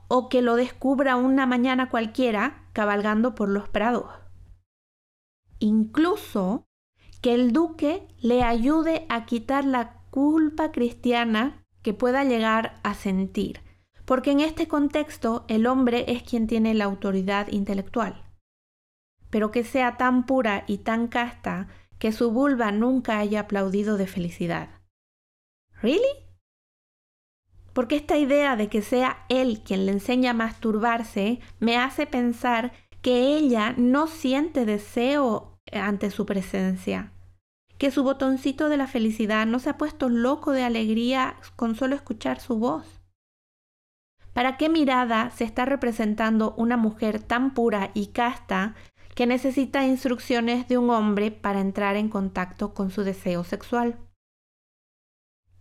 O 0.09 0.29
que 0.29 0.43
lo 0.43 0.57
descubra 0.57 1.17
una 1.17 1.47
mañana 1.47 1.89
cualquiera 1.91 2.65
cabalgando 2.73 3.35
por 3.35 3.49
los 3.49 3.69
prados. 3.69 4.11
Incluso 5.59 6.67
que 7.21 7.35
el 7.35 7.53
duque 7.53 8.09
le 8.21 8.43
ayude 8.43 9.07
a 9.09 9.27
quitar 9.27 9.65
la 9.65 10.03
culpa 10.11 10.73
cristiana 10.73 11.65
que 11.83 11.95
pueda 11.95 12.25
llegar 12.25 12.81
a 12.83 12.95
sentir 12.95 13.61
porque 14.09 14.31
en 14.31 14.41
este 14.41 14.69
contexto 14.69 15.45
el 15.49 15.67
hombre 15.67 16.07
es 16.09 16.23
quien 16.23 16.47
tiene 16.47 16.73
la 16.73 16.87
autoridad 16.87 17.49
intelectual. 17.49 18.25
Pero 19.29 19.51
que 19.51 19.65
sea 19.65 19.99
tan 19.99 20.25
pura 20.25 20.65
y 20.67 20.79
tan 20.79 21.09
casta 21.09 21.69
que 21.99 22.11
su 22.11 22.31
vulva 22.31 22.73
nunca 22.73 23.19
haya 23.19 23.41
aplaudido 23.41 23.99
de 23.99 24.07
felicidad. 24.07 24.71
¿Really? 25.83 26.28
Porque 27.79 27.95
esta 27.95 28.19
idea 28.19 28.57
de 28.57 28.67
que 28.67 28.83
sea 28.83 29.25
él 29.29 29.63
quien 29.65 29.87
le 29.87 29.93
enseña 29.93 30.33
a 30.33 30.35
masturbarse 30.35 31.39
me 31.61 31.77
hace 31.77 32.09
pensar 32.09 32.73
que 33.03 33.37
ella 33.37 33.73
no 33.77 34.09
siente 34.09 34.65
deseo 34.65 35.61
ante 35.71 36.11
su 36.11 36.27
presencia, 36.27 37.13
que 37.79 37.93
su 37.93 38.03
botoncito 38.03 38.69
de 38.69 38.79
la 38.79 38.89
felicidad 38.89 39.47
no 39.47 39.61
se 39.61 39.71
ha 39.71 39.79
puesto 39.79 40.09
loco 40.09 40.51
de 40.51 40.65
alegría 40.65 41.37
con 41.55 41.77
solo 41.77 41.95
escuchar 41.95 42.41
su 42.41 42.59
voz. 42.59 43.01
¿Para 44.33 44.57
qué 44.57 44.69
mirada 44.69 45.31
se 45.31 45.45
está 45.45 45.65
representando 45.65 46.55
una 46.57 46.77
mujer 46.77 47.23
tan 47.23 47.55
pura 47.55 47.93
y 47.95 48.09
casta 48.09 48.75
que 49.15 49.25
necesita 49.29 49.87
instrucciones 49.87 50.67
de 50.67 50.79
un 50.79 50.91
hombre 50.91 51.31
para 51.31 51.61
entrar 51.61 51.95
en 51.95 52.09
contacto 52.09 52.75
con 52.75 52.91
su 52.91 53.05
deseo 53.05 53.45
sexual? 53.45 54.08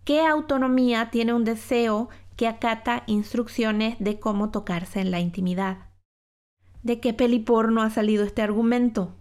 ¿Qué 0.08 0.26
autonomía 0.26 1.10
tiene 1.12 1.34
un 1.34 1.44
deseo 1.44 2.08
que 2.38 2.48
acata 2.48 3.04
instrucciones 3.08 3.98
de 4.00 4.22
cómo 4.22 4.52
tocarse 4.52 5.02
en 5.02 5.12
la 5.12 5.20
intimidad? 5.20 5.90
¿De 6.82 7.02
qué 7.02 7.14
peliporno 7.14 7.82
ha 7.82 7.90
salido 7.90 8.24
este 8.24 8.42
argumento? 8.42 9.18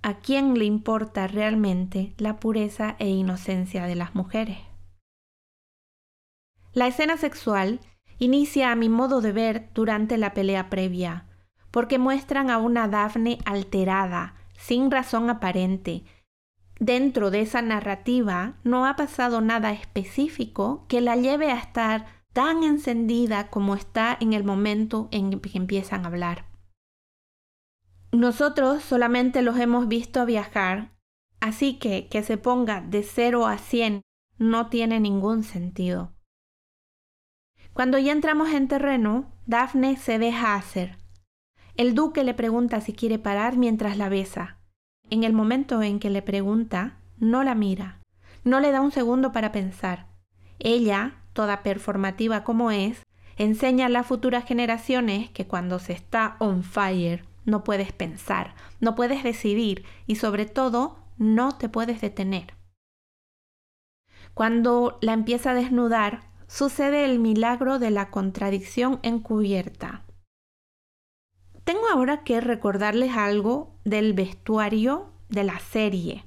¿A 0.00 0.20
quién 0.20 0.58
le 0.58 0.64
importa 0.64 1.26
realmente 1.26 2.14
la 2.16 2.40
pureza 2.40 2.96
e 2.98 3.10
inocencia 3.10 3.84
de 3.84 3.94
las 3.94 4.14
mujeres? 4.14 4.56
La 6.72 6.86
escena 6.86 7.18
sexual 7.18 7.80
inicia 8.18 8.72
a 8.72 8.74
mi 8.74 8.88
modo 8.88 9.20
de 9.20 9.32
ver 9.32 9.68
durante 9.74 10.16
la 10.16 10.32
pelea 10.32 10.70
previa, 10.70 11.26
porque 11.70 11.98
muestran 11.98 12.48
a 12.48 12.56
una 12.56 12.88
Daphne 12.88 13.36
alterada, 13.44 14.34
sin 14.56 14.90
razón 14.90 15.28
aparente. 15.28 16.04
Dentro 16.80 17.30
de 17.30 17.40
esa 17.40 17.62
narrativa 17.62 18.54
no 18.64 18.86
ha 18.86 18.96
pasado 18.96 19.40
nada 19.40 19.72
específico 19.72 20.84
que 20.88 21.00
la 21.00 21.16
lleve 21.16 21.50
a 21.50 21.58
estar 21.58 22.24
tan 22.32 22.64
encendida 22.64 23.48
como 23.48 23.74
está 23.74 24.16
en 24.20 24.32
el 24.32 24.42
momento 24.42 25.08
en 25.12 25.40
que 25.40 25.56
empiezan 25.56 26.04
a 26.04 26.08
hablar. 26.08 26.46
Nosotros 28.10 28.82
solamente 28.82 29.42
los 29.42 29.58
hemos 29.58 29.88
visto 29.88 30.24
viajar, 30.26 30.92
así 31.40 31.78
que 31.78 32.08
que 32.08 32.22
se 32.22 32.38
ponga 32.38 32.80
de 32.80 33.02
0 33.02 33.46
a 33.46 33.58
100 33.58 34.02
no 34.38 34.68
tiene 34.68 35.00
ningún 35.00 35.44
sentido. 35.44 36.12
Cuando 37.72 37.98
ya 37.98 38.12
entramos 38.12 38.50
en 38.50 38.68
terreno, 38.68 39.32
Daphne 39.46 39.96
se 39.96 40.18
deja 40.18 40.54
hacer. 40.54 40.98
El 41.76 41.94
duque 41.94 42.22
le 42.22 42.34
pregunta 42.34 42.80
si 42.80 42.92
quiere 42.92 43.18
parar 43.18 43.56
mientras 43.56 43.96
la 43.96 44.08
besa. 44.08 44.60
En 45.14 45.22
el 45.22 45.32
momento 45.32 45.80
en 45.80 46.00
que 46.00 46.10
le 46.10 46.22
pregunta, 46.22 46.96
no 47.20 47.44
la 47.44 47.54
mira, 47.54 48.00
no 48.42 48.58
le 48.58 48.72
da 48.72 48.80
un 48.80 48.90
segundo 48.90 49.30
para 49.30 49.52
pensar. 49.52 50.08
Ella, 50.58 51.22
toda 51.34 51.62
performativa 51.62 52.42
como 52.42 52.72
es, 52.72 53.00
enseña 53.36 53.86
a 53.86 53.90
las 53.90 54.08
futuras 54.08 54.44
generaciones 54.44 55.30
que 55.30 55.46
cuando 55.46 55.78
se 55.78 55.92
está 55.92 56.34
on 56.40 56.64
fire 56.64 57.24
no 57.44 57.62
puedes 57.62 57.92
pensar, 57.92 58.56
no 58.80 58.96
puedes 58.96 59.22
decidir 59.22 59.84
y 60.08 60.16
sobre 60.16 60.46
todo 60.46 60.98
no 61.16 61.56
te 61.58 61.68
puedes 61.68 62.00
detener. 62.00 62.54
Cuando 64.34 64.98
la 65.00 65.12
empieza 65.12 65.52
a 65.52 65.54
desnudar, 65.54 66.22
sucede 66.48 67.04
el 67.04 67.20
milagro 67.20 67.78
de 67.78 67.92
la 67.92 68.10
contradicción 68.10 68.98
encubierta. 69.04 70.03
Tengo 71.64 71.88
ahora 71.90 72.24
que 72.24 72.40
recordarles 72.40 73.16
algo 73.16 73.74
del 73.84 74.12
vestuario 74.12 75.12
de 75.28 75.44
la 75.44 75.58
serie. 75.58 76.24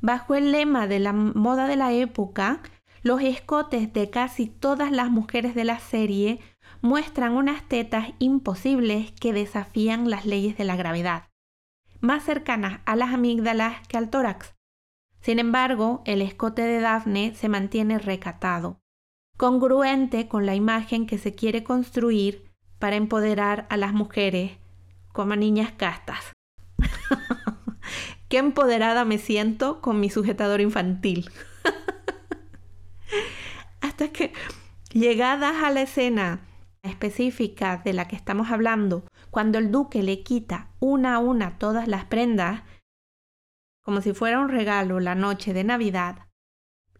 Bajo 0.00 0.34
el 0.34 0.52
lema 0.52 0.86
de 0.86 1.00
la 1.00 1.12
moda 1.12 1.66
de 1.66 1.76
la 1.76 1.92
época, 1.92 2.60
los 3.02 3.22
escotes 3.22 3.92
de 3.92 4.10
casi 4.10 4.46
todas 4.46 4.92
las 4.92 5.10
mujeres 5.10 5.54
de 5.54 5.64
la 5.64 5.78
serie 5.78 6.40
muestran 6.82 7.32
unas 7.32 7.66
tetas 7.68 8.10
imposibles 8.18 9.12
que 9.12 9.32
desafían 9.32 10.10
las 10.10 10.26
leyes 10.26 10.58
de 10.58 10.64
la 10.64 10.76
gravedad, 10.76 11.28
más 12.00 12.24
cercanas 12.24 12.80
a 12.84 12.96
las 12.96 13.14
amígdalas 13.14 13.86
que 13.88 13.96
al 13.96 14.10
tórax. 14.10 14.54
Sin 15.20 15.38
embargo, 15.38 16.02
el 16.04 16.20
escote 16.20 16.62
de 16.62 16.80
Daphne 16.80 17.34
se 17.34 17.48
mantiene 17.48 17.98
recatado 17.98 18.78
congruente 19.36 20.28
con 20.28 20.46
la 20.46 20.54
imagen 20.54 21.06
que 21.06 21.18
se 21.18 21.34
quiere 21.34 21.64
construir 21.64 22.43
para 22.84 22.96
empoderar 22.96 23.66
a 23.70 23.78
las 23.78 23.94
mujeres 23.94 24.58
como 25.10 25.36
niñas 25.36 25.72
castas. 25.72 26.34
Qué 28.28 28.36
empoderada 28.36 29.06
me 29.06 29.16
siento 29.16 29.80
con 29.80 30.00
mi 30.00 30.10
sujetador 30.10 30.60
infantil. 30.60 31.30
Hasta 33.80 34.08
que, 34.08 34.34
llegadas 34.92 35.64
a 35.64 35.70
la 35.70 35.80
escena 35.80 36.40
específica 36.82 37.80
de 37.82 37.94
la 37.94 38.06
que 38.06 38.16
estamos 38.16 38.50
hablando, 38.50 39.06
cuando 39.30 39.56
el 39.56 39.70
duque 39.70 40.02
le 40.02 40.22
quita 40.22 40.68
una 40.78 41.14
a 41.14 41.20
una 41.20 41.56
todas 41.56 41.88
las 41.88 42.04
prendas, 42.04 42.64
como 43.82 44.02
si 44.02 44.12
fuera 44.12 44.40
un 44.40 44.50
regalo 44.50 45.00
la 45.00 45.14
noche 45.14 45.54
de 45.54 45.64
Navidad, 45.64 46.26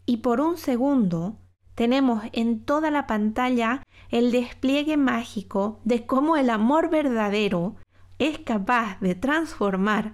y 0.07 0.23
por 0.23 0.40
un 0.40 0.57
segundo 0.57 1.37
tenemos 1.75 2.23
en 2.33 2.64
toda 2.64 2.90
la 2.90 3.07
pantalla 3.07 3.83
el 4.14 4.31
despliegue 4.31 4.96
mágico 4.96 5.81
de 5.83 6.07
cómo 6.07 6.37
el 6.37 6.48
amor 6.48 6.88
verdadero 6.88 7.74
es 8.20 8.38
capaz 8.38 9.00
de 9.00 9.16
transformar 9.16 10.12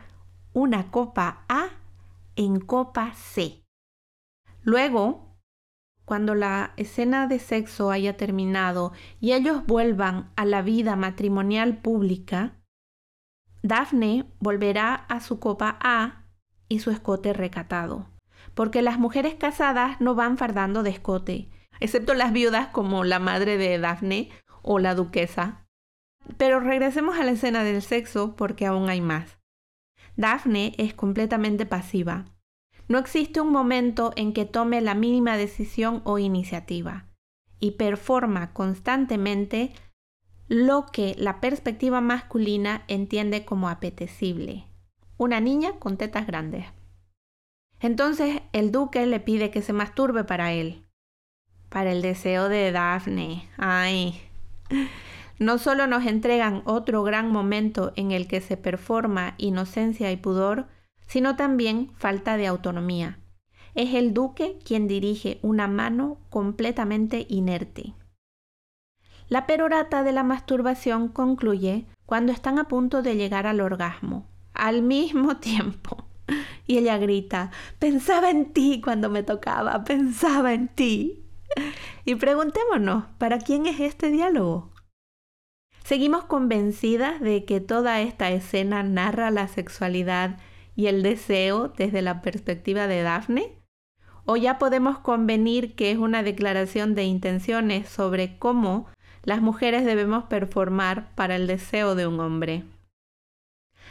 una 0.55 0.91
copa 0.91 1.45
A 1.51 1.69
en 2.35 2.61
copa 2.61 3.13
C. 3.13 3.63
Luego, 4.63 5.37
cuando 6.07 6.35
la 6.35 6.73
escena 6.79 7.27
de 7.27 7.39
sexo 7.39 7.91
haya 7.91 8.17
terminado 8.17 8.95
y 9.21 9.33
ellos 9.33 9.67
vuelvan 9.67 10.31
a 10.35 10.47
la 10.47 10.63
vida 10.63 10.97
matrimonial 10.97 11.77
pública, 11.83 12.57
Daphne 13.63 14.25
volverá 14.39 14.95
a 14.95 15.21
su 15.21 15.39
copa 15.41 15.79
A 15.79 16.25
y 16.71 16.79
su 16.79 16.91
escote 16.91 17.35
recatado 17.35 18.07
porque 18.55 18.83
las 18.83 18.99
mujeres 18.99 19.35
casadas 19.35 20.01
no 20.01 20.15
van 20.15 20.37
fardando 20.37 20.83
de 20.83 20.91
escote, 20.91 21.49
excepto 21.81 22.15
las 22.15 22.33
viudas 22.33 22.69
como 22.69 23.05
la 23.05 23.19
madre 23.19 23.57
de 23.57 23.79
Daphne 23.79 24.31
o 24.63 24.79
la 24.79 24.95
duquesa. 24.95 25.67
Pero 26.37 26.61
regresemos 26.61 27.19
a 27.19 27.25
la 27.25 27.33
escena 27.33 27.65
del 27.65 27.83
sexo 27.83 28.37
porque 28.37 28.67
aún 28.67 28.89
hay 28.89 29.01
más. 29.01 29.39
Daphne 30.17 30.75
es 30.79 30.95
completamente 30.95 31.67
pasiva. 31.67 32.27
No 32.89 32.99
existe 32.99 33.41
un 33.41 33.53
momento 33.53 34.13
en 34.17 34.33
que 34.33 34.45
tome 34.45 34.81
la 34.81 34.95
mínima 34.95 35.37
decisión 35.37 36.03
o 36.05 36.19
iniciativa 36.19 37.07
y 37.59 37.73
performa 37.73 38.53
constantemente 38.53 39.73
lo 40.49 40.87
que 40.87 41.15
la 41.17 41.41
perspectiva 41.41 42.01
masculina 42.01 42.83
entiende 42.89 43.45
como 43.45 43.69
apetecible. 43.69 44.67
Una 45.17 45.41
niña 45.41 45.79
con 45.79 45.97
tetas 45.97 46.27
grandes. 46.27 46.67
Entonces 47.79 48.43
el 48.53 48.73
duque 48.73 49.07
le 49.07 49.21
pide 49.21 49.51
que 49.51 49.63
se 49.63 49.73
masturbe 49.73 50.25
para 50.25 50.53
él, 50.53 50.90
para 51.71 51.93
el 51.93 52.03
deseo 52.03 52.51
de 52.51 52.71
Daphne. 52.73 53.49
Ay. 53.57 54.21
No 55.39 55.57
solo 55.57 55.87
nos 55.87 56.05
entregan 56.05 56.61
otro 56.67 57.03
gran 57.03 57.33
momento 57.33 57.95
en 57.97 58.13
el 58.13 58.29
que 58.29 58.43
se 58.43 58.59
performa 58.59 59.35
inocencia 59.39 60.13
y 60.13 60.19
pudor, 60.19 60.67
sino 61.07 61.35
también 61.35 61.91
falta 61.97 62.37
de 62.37 62.47
autonomía. 62.47 63.19
Es 63.75 63.95
el 63.95 64.13
duque 64.13 64.59
quien 64.65 64.87
dirige 64.87 65.39
una 65.43 65.67
mano 65.67 66.19
completamente 66.29 67.25
inerte. 67.31 67.95
La 69.29 69.47
perorata 69.47 70.03
de 70.03 70.13
la 70.13 70.25
masturbación 70.25 71.09
concluye 71.09 71.87
cuando 72.05 72.33
están 72.33 72.59
a 72.59 72.65
punto 72.65 73.01
de 73.01 73.17
llegar 73.17 73.47
al 73.47 73.61
orgasmo, 73.61 74.27
al 74.53 74.83
mismo 74.83 75.37
tiempo. 75.39 76.05
Y 76.67 76.79
ella 76.79 76.99
grita, 76.99 77.51
pensaba 77.79 78.31
en 78.31 78.53
ti 78.53 78.81
cuando 78.85 79.09
me 79.09 79.23
tocaba, 79.23 79.85
pensaba 79.85 80.53
en 80.53 80.69
ti. 80.69 81.20
Y 82.05 82.15
preguntémonos, 82.15 83.05
¿para 83.19 83.39
quién 83.39 83.67
es 83.67 83.81
este 83.81 84.11
diálogo? 84.11 84.71
¿Seguimos 85.85 86.25
convencidas 86.25 87.21
de 87.21 87.45
que 87.45 87.61
toda 87.61 88.01
esta 88.01 88.31
escena 88.31 88.83
narra 88.83 89.31
la 89.31 89.49
sexualidad 89.49 90.39
y 90.77 90.87
el 90.87 91.03
deseo 91.03 91.69
desde 91.69 92.01
la 92.03 92.23
perspectiva 92.23 92.87
de 92.87 93.03
Daphne? 93.03 93.59
¿O 94.25 94.37
ya 94.37 94.59
podemos 94.59 94.99
convenir 94.99 95.75
que 95.75 95.91
es 95.91 95.99
una 95.99 96.23
declaración 96.23 96.95
de 96.95 97.05
intenciones 97.05 97.89
sobre 97.89 98.39
cómo 98.39 98.87
las 99.25 99.43
mujeres 99.43 99.85
debemos 99.85 100.25
performar 100.25 101.15
para 101.15 101.37
el 101.37 101.47
deseo 101.47 101.95
de 101.95 102.07
un 102.07 102.21
hombre? 102.21 102.65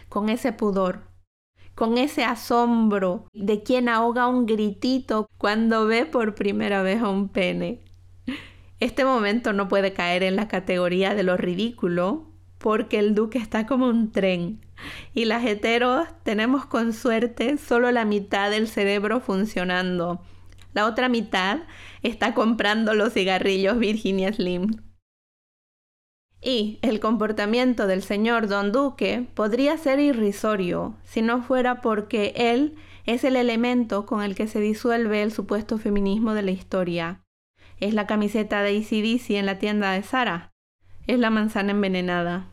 Con 0.08 0.30
ese 0.30 0.54
pudor, 0.54 1.09
con 1.80 1.98
ese 1.98 2.26
asombro 2.26 3.24
de 3.34 3.64
quien 3.64 3.88
ahoga 3.88 4.28
un 4.28 4.46
gritito 4.46 5.30
cuando 5.38 5.86
ve 5.86 6.06
por 6.06 6.36
primera 6.36 6.84
vez 6.84 7.02
a 7.02 7.08
un 7.08 7.30
pene. 7.30 7.80
Este 8.82 9.06
momento 9.06 9.54
no 9.54 9.70
puede 9.70 9.94
caer 9.94 10.24
en 10.24 10.36
la 10.36 10.50
categoría 10.50 11.16
de 11.16 11.24
lo 11.24 11.38
ridículo 11.38 12.26
porque 12.58 13.00
el 13.00 13.16
duque 13.16 13.38
está 13.38 13.66
como 13.66 13.88
un 13.88 14.12
tren 14.12 14.60
y 15.14 15.24
las 15.24 15.46
heteros 15.46 16.06
tenemos 16.24 16.66
con 16.66 16.92
suerte 16.92 17.56
solo 17.58 17.92
la 17.92 18.04
mitad 18.04 18.52
del 18.52 18.68
cerebro 18.68 19.22
funcionando. 19.22 20.20
La 20.74 20.86
otra 20.86 21.08
mitad 21.08 21.60
está 22.04 22.34
comprando 22.34 22.94
los 22.94 23.14
cigarrillos 23.14 23.80
Virginia 23.80 24.34
Slim. 24.34 24.89
Y 26.42 26.80
el 26.82 27.00
comportamiento 27.00 27.86
del 27.86 28.02
señor 28.02 28.48
Don 28.48 28.72
Duque 28.72 29.28
podría 29.34 29.78
ser 29.78 30.00
irrisorio 30.00 30.96
si 31.04 31.22
no 31.22 31.42
fuera 31.42 31.82
porque 31.82 32.34
él 32.36 32.76
es 33.06 33.24
el 33.24 33.36
elemento 33.36 34.06
con 34.06 34.22
el 34.22 34.36
que 34.36 34.48
se 34.48 34.60
disuelve 34.60 35.22
el 35.22 35.32
supuesto 35.32 35.78
feminismo 35.78 36.34
de 36.34 36.44
la 36.44 36.52
historia. 36.52 37.22
Es 37.80 37.94
la 37.94 38.08
camiseta 38.08 38.62
de 38.62 38.78
ACDC 38.78 39.32
en 39.32 39.46
la 39.46 39.60
tienda 39.60 39.92
de 39.92 40.04
Sara. 40.04 40.52
Es 41.08 41.20
la 41.20 41.30
manzana 41.30 41.72
envenenada. 41.72 42.48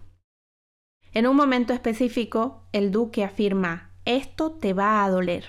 En 1.12 1.27
un 1.27 1.37
momento 1.37 1.72
específico, 1.72 2.62
el 2.72 2.90
duque 2.90 3.25
afirma, 3.25 3.92
esto 4.05 4.53
te 4.53 4.72
va 4.72 5.05
a 5.05 5.11
doler. 5.11 5.44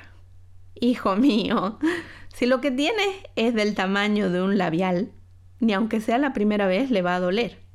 Hijo 0.76 1.15
mío, 1.15 1.80
si 2.34 2.45
lo 2.45 2.62
que 2.62 2.71
tienes 2.71 3.08
es 3.36 3.54
del 3.54 3.76
tamaño 3.76 4.30
de 4.30 4.41
un 4.41 4.58
labial, 4.58 5.12
ni 5.60 5.73
aunque 5.73 6.02
sea 6.02 6.17
la 6.19 6.34
primera 6.34 6.67
vez 6.67 6.91
le 6.91 7.02
va 7.02 7.15
a 7.15 7.19
doler. 7.19 7.66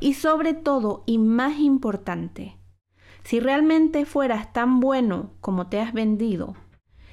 Y 0.00 0.14
sobre 0.14 0.54
todo, 0.54 1.02
y 1.06 1.18
más 1.18 1.58
importante, 1.58 2.56
si 3.24 3.40
realmente 3.40 4.06
fueras 4.06 4.52
tan 4.52 4.80
bueno 4.80 5.32
como 5.40 5.66
te 5.66 5.80
has 5.80 5.92
vendido, 5.92 6.54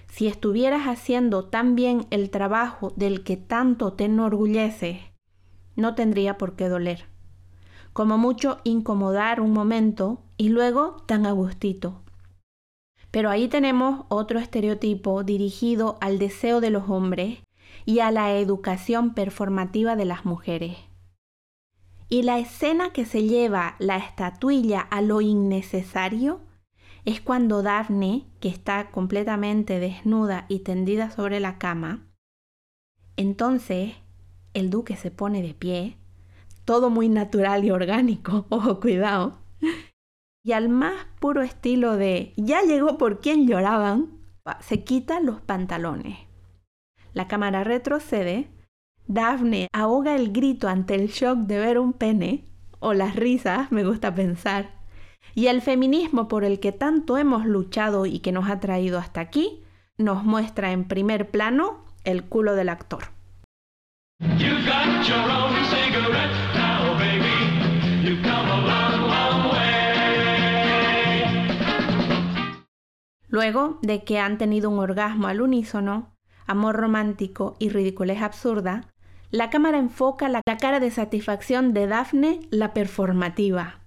si 0.08 0.28
estuvieras 0.28 0.84
haciendo 0.86 1.46
tan 1.46 1.76
bien 1.76 2.08
el 2.10 2.30
trabajo 2.30 2.94
del 2.96 3.24
que 3.24 3.38
tanto 3.38 3.94
te 3.94 4.06
enorgulleces, 4.06 5.00
no 5.76 5.96
tendría 5.96 6.38
por 6.38 6.56
qué 6.56 6.70
doler. 6.70 7.06
Como 7.92 8.18
mucho 8.18 8.60
incomodar 8.64 9.42
un 9.42 9.52
momento 9.52 10.22
y 10.38 10.50
luego 10.50 10.98
tan 11.06 11.26
a 11.26 11.32
gustito. 11.32 12.02
Pero 13.12 13.30
ahí 13.30 13.48
tenemos 13.48 14.06
otro 14.10 14.40
estereotipo 14.40 15.24
dirigido 15.24 15.98
al 16.02 16.20
deseo 16.20 16.62
de 16.62 16.70
los 16.70 16.90
hombres 16.90 17.40
y 17.86 18.00
a 18.00 18.12
la 18.12 18.38
educación 18.38 19.14
performativa 19.14 19.96
de 19.96 20.06
las 20.06 20.26
mujeres. 20.26 20.78
Y 22.08 22.24
la 22.24 22.38
escena 22.38 22.92
que 22.92 23.06
se 23.06 23.24
lleva 23.24 23.76
la 23.80 23.98
estatuilla 23.98 24.82
a 24.82 25.02
lo 25.02 25.22
innecesario 25.22 26.42
es 27.04 27.22
cuando 27.22 27.62
Daphne, 27.62 28.26
que 28.40 28.50
está 28.50 28.92
completamente 28.92 29.80
desnuda 29.80 30.46
y 30.48 30.60
tendida 30.60 31.12
sobre 31.12 31.40
la 31.40 31.58
cama, 31.58 32.08
entonces 33.18 33.94
el 34.54 34.70
duque 34.70 34.96
se 34.96 35.12
pone 35.12 35.42
de 35.42 35.54
pie, 35.54 35.98
todo 36.64 36.90
muy 36.90 37.10
natural 37.10 37.64
y 37.64 37.72
orgánico, 37.72 38.46
ojo 38.50 38.80
cuidado, 38.80 39.40
y 40.44 40.52
al 40.52 40.70
más 40.70 41.08
puro 41.20 41.42
estilo 41.42 41.98
de 41.98 42.34
ya 42.38 42.62
llegó 42.62 42.98
por 42.98 43.20
quien 43.20 43.48
lloraban, 43.48 44.20
se 44.60 44.84
quita 44.84 45.20
los 45.20 45.42
pantalones. 45.42 46.20
La 47.14 47.28
cámara 47.28 47.64
retrocede 47.64 48.50
Daphne 49.08 49.68
ahoga 49.72 50.16
el 50.16 50.32
grito 50.32 50.68
ante 50.68 50.96
el 50.96 51.10
shock 51.10 51.38
de 51.40 51.60
ver 51.60 51.78
un 51.78 51.94
pene, 51.94 52.46
o 52.80 52.94
las 52.94 53.16
risas, 53.16 53.72
me 53.72 53.84
gusta 53.84 54.16
pensar, 54.16 54.72
y 55.36 55.48
el 55.48 55.62
feminismo 55.62 56.28
por 56.28 56.44
el 56.44 56.60
que 56.60 56.72
tanto 56.72 57.18
hemos 57.18 57.46
luchado 57.46 58.08
y 58.08 58.20
que 58.20 58.32
nos 58.32 58.50
ha 58.50 58.60
traído 58.60 58.98
hasta 58.98 59.22
aquí, 59.22 59.64
nos 59.98 60.24
muestra 60.24 60.72
en 60.72 60.88
primer 60.88 61.30
plano 61.30 61.86
el 62.04 62.24
culo 62.24 62.56
del 62.56 62.70
actor. 62.70 63.04
Luego 73.28 73.80
de 73.82 74.04
que 74.04 74.20
han 74.20 74.38
tenido 74.38 74.70
un 74.70 74.80
orgasmo 74.80 75.28
al 75.28 75.42
unísono, 75.42 76.16
amor 76.48 76.76
romántico 76.78 77.56
y 77.60 77.70
ridiculez 77.70 78.22
absurda, 78.22 78.95
la 79.36 79.50
cámara 79.50 79.78
enfoca 79.78 80.30
la, 80.30 80.42
cara 80.42 80.80
de 80.80 80.92
satisfacción 80.92 81.74
de 81.74 81.88
Daphne, 81.88 82.40
la 82.52 82.74
performativa, 82.74 83.82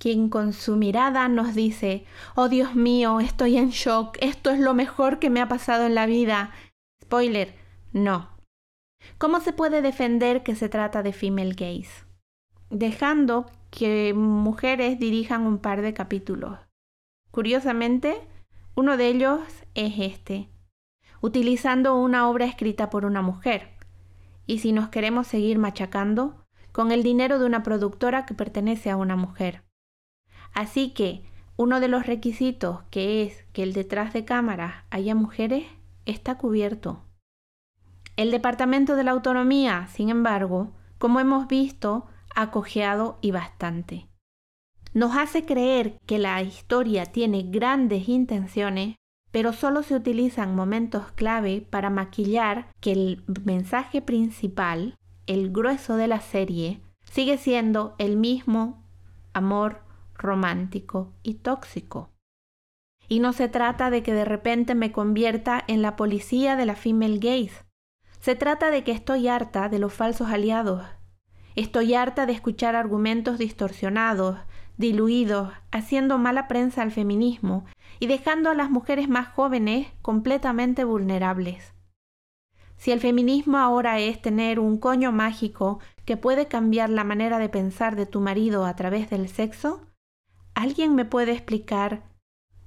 quien 0.00 0.30
con 0.30 0.54
su 0.54 0.76
mirada 0.76 1.28
nos 1.28 1.54
dice, 1.54 2.06
oh 2.34 2.48
Dios 2.48 2.74
mío, 2.74 3.20
estoy 3.20 3.58
en 3.58 3.70
shock, 3.70 4.16
esto 4.20 4.50
es 4.50 4.58
lo 4.58 4.72
mejor 4.72 5.18
que 5.18 5.28
me 5.28 5.42
ha 5.42 5.48
pasado 5.48 5.84
en 5.84 5.94
la 5.94 6.06
vida. 6.06 6.52
Spoiler, 7.02 7.54
no. 7.92 8.30
¿Cómo 9.18 9.40
se 9.40 9.52
puede 9.52 9.82
defender 9.82 10.42
que 10.42 10.54
se 10.54 10.70
trata 10.70 11.02
de 11.02 11.12
female 11.12 11.52
gaze? 11.52 12.06
Dejando 12.70 13.44
que 13.70 14.14
mujeres 14.14 14.98
dirijan 14.98 15.46
un 15.46 15.58
par 15.58 15.82
de 15.82 15.92
capítulos. 15.92 16.58
Curiosamente, 17.30 18.26
uno 18.74 18.96
de 18.96 19.08
ellos 19.08 19.40
es 19.74 19.92
este, 19.98 20.48
utilizando 21.20 21.96
una 21.96 22.30
obra 22.30 22.46
escrita 22.46 22.88
por 22.88 23.04
una 23.04 23.20
mujer, 23.20 23.73
y 24.46 24.58
si 24.58 24.72
nos 24.72 24.88
queremos 24.88 25.26
seguir 25.26 25.58
machacando, 25.58 26.44
con 26.72 26.90
el 26.90 27.02
dinero 27.02 27.38
de 27.38 27.46
una 27.46 27.62
productora 27.62 28.26
que 28.26 28.34
pertenece 28.34 28.90
a 28.90 28.96
una 28.96 29.16
mujer. 29.16 29.62
Así 30.52 30.90
que 30.90 31.24
uno 31.56 31.80
de 31.80 31.88
los 31.88 32.06
requisitos, 32.06 32.82
que 32.90 33.22
es 33.22 33.44
que 33.52 33.62
el 33.62 33.72
detrás 33.72 34.12
de 34.12 34.24
cámaras 34.24 34.84
haya 34.90 35.14
mujeres, 35.14 35.64
está 36.04 36.36
cubierto. 36.36 37.04
El 38.16 38.30
Departamento 38.30 38.96
de 38.96 39.04
la 39.04 39.12
Autonomía, 39.12 39.86
sin 39.88 40.08
embargo, 40.08 40.72
como 40.98 41.20
hemos 41.20 41.46
visto, 41.48 42.06
ha 42.34 42.50
cojeado 42.50 43.18
y 43.20 43.30
bastante. 43.30 44.08
Nos 44.92 45.16
hace 45.16 45.44
creer 45.44 45.98
que 46.06 46.18
la 46.18 46.40
historia 46.42 47.06
tiene 47.06 47.42
grandes 47.42 48.08
intenciones, 48.08 48.96
pero 49.34 49.52
solo 49.52 49.82
se 49.82 49.96
utilizan 49.96 50.54
momentos 50.54 51.10
clave 51.16 51.66
para 51.68 51.90
maquillar 51.90 52.68
que 52.80 52.92
el 52.92 53.24
mensaje 53.44 54.00
principal, 54.00 54.94
el 55.26 55.50
grueso 55.50 55.96
de 55.96 56.06
la 56.06 56.20
serie, 56.20 56.80
sigue 57.02 57.36
siendo 57.36 57.96
el 57.98 58.16
mismo 58.16 58.84
amor 59.32 59.82
romántico 60.14 61.12
y 61.24 61.34
tóxico. 61.34 62.10
Y 63.08 63.18
no 63.18 63.32
se 63.32 63.48
trata 63.48 63.90
de 63.90 64.04
que 64.04 64.12
de 64.12 64.24
repente 64.24 64.76
me 64.76 64.92
convierta 64.92 65.64
en 65.66 65.82
la 65.82 65.96
policía 65.96 66.54
de 66.54 66.66
la 66.66 66.76
female 66.76 67.18
gaze. 67.18 67.64
Se 68.20 68.36
trata 68.36 68.70
de 68.70 68.84
que 68.84 68.92
estoy 68.92 69.26
harta 69.26 69.68
de 69.68 69.80
los 69.80 69.92
falsos 69.92 70.28
aliados. 70.28 70.84
Estoy 71.56 71.94
harta 71.94 72.26
de 72.26 72.34
escuchar 72.34 72.76
argumentos 72.76 73.38
distorsionados, 73.38 74.38
diluidos, 74.76 75.52
haciendo 75.72 76.18
mala 76.18 76.46
prensa 76.46 76.82
al 76.82 76.92
feminismo 76.92 77.64
y 78.04 78.06
dejando 78.06 78.50
a 78.50 78.54
las 78.54 78.70
mujeres 78.70 79.08
más 79.08 79.28
jóvenes 79.28 79.88
completamente 80.02 80.84
vulnerables. 80.84 81.72
Si 82.76 82.92
el 82.92 83.00
feminismo 83.00 83.56
ahora 83.56 83.98
es 83.98 84.20
tener 84.20 84.60
un 84.60 84.76
coño 84.76 85.10
mágico 85.10 85.80
que 86.04 86.18
puede 86.18 86.46
cambiar 86.46 86.90
la 86.90 87.02
manera 87.02 87.38
de 87.38 87.48
pensar 87.48 87.96
de 87.96 88.04
tu 88.04 88.20
marido 88.20 88.66
a 88.66 88.76
través 88.76 89.08
del 89.08 89.26
sexo, 89.30 89.86
¿alguien 90.52 90.94
me 90.94 91.06
puede 91.06 91.32
explicar 91.32 92.02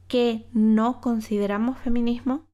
qué 0.07 0.49
no 0.53 1.01
consideramos 1.01 1.77
feminismo? 1.77 2.47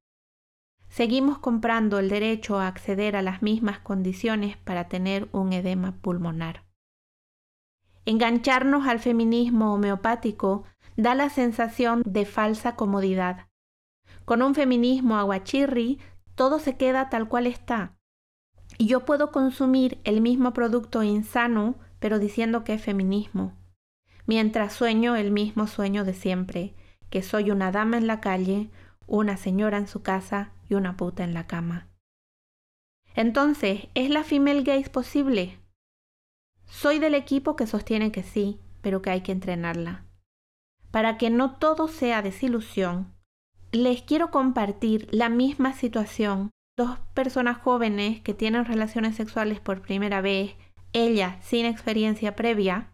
Seguimos 0.89 1.37
comprando 1.37 1.99
el 1.99 2.09
derecho 2.09 2.59
a 2.59 2.67
acceder 2.67 3.15
a 3.15 3.21
las 3.21 3.41
mismas 3.41 3.79
condiciones 3.79 4.57
para 4.57 4.89
tener 4.89 5.29
un 5.31 5.53
edema 5.53 5.93
pulmonar. 6.01 6.65
Engancharnos 8.03 8.85
al 8.87 8.99
feminismo 8.99 9.73
homeopático 9.73 10.65
da 10.95 11.15
la 11.15 11.29
sensación 11.29 12.03
de 12.06 12.25
falsa 12.25 12.75
comodidad. 12.75 13.47
Con 14.25 14.41
un 14.41 14.56
feminismo 14.56 15.17
aguachirri, 15.17 15.99
todo 16.36 16.60
se 16.60 16.77
queda 16.77 17.10
tal 17.10 17.27
cual 17.27 17.47
está. 17.47 17.95
Y 18.77 18.88
yo 18.88 19.06
puedo 19.06 19.32
consumir 19.32 19.99
el 20.03 20.21
mismo 20.21 20.53
producto 20.53 21.03
insano, 21.03 21.75
pero 21.99 22.19
diciendo 22.19 22.63
que 22.63 22.73
es 22.73 22.82
feminismo. 22.82 23.53
Mientras 24.25 24.73
sueño 24.73 25.15
el 25.15 25.32
mismo 25.32 25.67
sueño 25.67 26.06
de 26.06 26.13
siempre, 26.13 26.73
que 27.10 27.21
soy 27.21 27.51
una 27.51 27.71
dama 27.71 27.97
en 27.97 28.08
la 28.08 28.21
calle, 28.21 28.69
una 29.06 29.38
señora 29.38 29.77
en 29.77 29.88
su 29.88 30.01
casa 30.01 30.51
y 30.69 30.75
una 30.75 30.97
puta 30.97 31.23
en 31.23 31.34
la 31.34 31.45
cama. 31.45 31.88
Entonces, 33.15 33.88
¿es 33.93 34.10
la 34.10 34.23
female 34.23 34.63
gaze 34.63 34.89
posible? 34.89 35.60
Soy 36.65 36.97
del 36.99 37.13
equipo 37.13 37.56
que 37.56 37.67
sostiene 37.67 38.12
que 38.12 38.23
sí, 38.23 38.60
pero 38.82 39.01
que 39.01 39.12
hay 39.12 39.21
que 39.21 39.32
entrenarla. 39.32 40.06
Para 40.93 41.17
que 41.17 41.32
no 41.32 41.56
todo 41.56 41.88
sea 41.88 42.21
desilusión, 42.21 43.15
les 43.71 44.03
quiero 44.03 44.29
compartir 44.29 45.10
la 45.12 45.27
misma 45.27 45.73
situación. 45.73 46.51
Dos 46.77 46.99
personas 47.15 47.58
jóvenes 47.58 48.21
que 48.21 48.36
tienen 48.36 48.65
relaciones 48.65 49.15
sexuales 49.15 49.60
por 49.60 49.82
primera 49.82 50.21
vez, 50.21 50.56
ella 50.93 51.39
sin 51.41 51.65
experiencia 51.65 52.36
previa, 52.36 52.91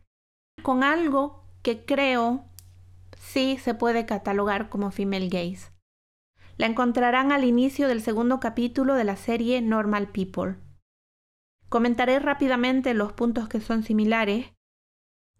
con 0.64 0.86
algo 0.86 1.44
que 1.62 1.84
creo 1.84 2.46
sí 3.18 3.58
se 3.58 3.74
puede 3.74 4.06
catalogar 4.06 4.70
como 4.70 4.92
female 4.92 5.28
gaze. 5.28 5.74
La 6.56 6.68
encontrarán 6.68 7.34
al 7.34 7.44
inicio 7.44 7.90
del 7.90 8.02
segundo 8.02 8.40
capítulo 8.40 8.94
de 8.94 9.04
la 9.04 9.18
serie 9.18 9.62
Normal 9.62 10.08
People. 10.08 10.56
Comentaré 11.68 12.20
rápidamente 12.20 12.94
los 12.94 13.12
puntos 13.12 13.50
que 13.50 13.60
son 13.60 13.84
similares, 13.84 14.54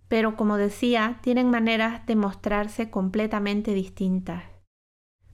pero 0.10 0.36
como 0.36 0.58
decía, 0.58 1.20
tienen 1.22 1.50
maneras 1.50 2.06
de 2.06 2.16
mostrarse 2.16 2.90
completamente 2.90 3.74
distintas. 3.74 4.44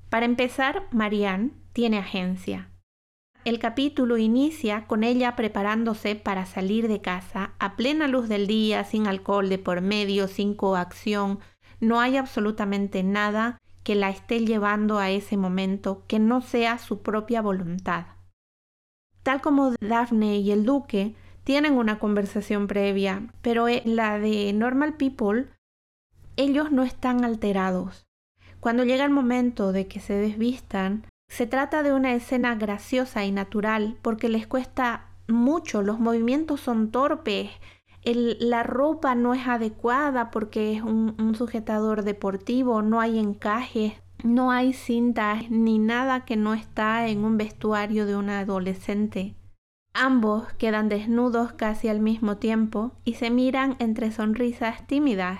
Para 0.10 0.26
empezar, 0.26 0.88
Marianne 0.92 1.52
tiene 1.74 1.98
agencia. 1.98 2.70
El 3.46 3.60
capítulo 3.60 4.18
inicia 4.18 4.86
con 4.88 5.04
ella 5.04 5.36
preparándose 5.36 6.16
para 6.16 6.46
salir 6.46 6.88
de 6.88 7.00
casa 7.00 7.54
a 7.60 7.76
plena 7.76 8.08
luz 8.08 8.28
del 8.28 8.48
día, 8.48 8.84
sin 8.84 9.08
alcohol 9.08 9.50
de 9.50 9.60
por 9.60 9.82
medio, 9.82 10.28
sin 10.28 10.56
coacción. 10.56 11.40
No 11.80 12.00
hay 12.00 12.18
absolutamente 12.18 13.04
nada 13.04 13.60
que 13.84 13.96
la 13.96 14.10
esté 14.10 14.40
llevando 14.46 14.98
a 14.98 15.12
ese 15.12 15.38
momento 15.38 16.04
que 16.08 16.18
no 16.18 16.42
sea 16.42 16.80
su 16.80 17.02
propia 17.02 17.42
voluntad. 17.42 18.08
Tal 19.22 19.42
como 19.42 19.74
Daphne 19.80 20.40
y 20.40 20.52
el 20.52 20.66
duque 20.66 21.16
tienen 21.46 21.74
una 21.76 22.00
conversación 22.00 22.68
previa, 22.68 23.28
pero 23.42 23.68
eh, 23.70 23.84
la 23.86 24.20
de 24.20 24.52
Normal 24.52 24.98
People, 24.98 25.48
ellos 26.36 26.72
no 26.72 26.84
están 26.84 27.24
alterados. 27.24 28.08
Cuando 28.60 28.84
llega 28.84 29.06
el 29.06 29.12
momento 29.12 29.72
de 29.72 29.88
que 29.88 30.00
se 30.00 30.14
desvistan, 30.16 31.06
se 31.30 31.46
trata 31.46 31.84
de 31.84 31.94
una 31.94 32.14
escena 32.14 32.56
graciosa 32.56 33.26
y 33.26 33.32
natural 33.32 33.98
porque 34.02 34.28
les 34.28 34.48
cuesta 34.48 35.06
mucho, 35.28 35.84
los 35.84 36.00
movimientos 36.00 36.62
son 36.62 36.90
torpes, 36.90 37.52
la 38.04 38.64
ropa 38.64 39.14
no 39.14 39.36
es 39.36 39.48
adecuada 39.48 40.32
porque 40.32 40.74
es 40.74 40.82
un, 40.82 41.16
un 41.20 41.36
sujetador 41.36 42.04
deportivo, 42.04 42.82
no 42.82 43.02
hay 43.02 43.20
encajes, 43.20 43.94
no 44.24 44.52
hay 44.52 44.74
cintas 44.74 45.50
ni 45.52 45.78
nada 45.78 46.26
que 46.26 46.38
no 46.38 46.56
está 46.56 47.08
en 47.08 47.24
un 47.24 47.38
vestuario 47.38 48.08
de 48.08 48.16
una 48.16 48.40
adolescente. 48.40 49.36
Ambos 49.98 50.52
quedan 50.56 50.90
desnudos 50.90 51.54
casi 51.54 51.88
al 51.88 52.02
mismo 52.02 52.36
tiempo 52.36 52.92
y 53.06 53.14
se 53.14 53.30
miran 53.30 53.78
entre 53.80 54.12
sonrisas 54.12 54.86
tímidas. 54.88 55.40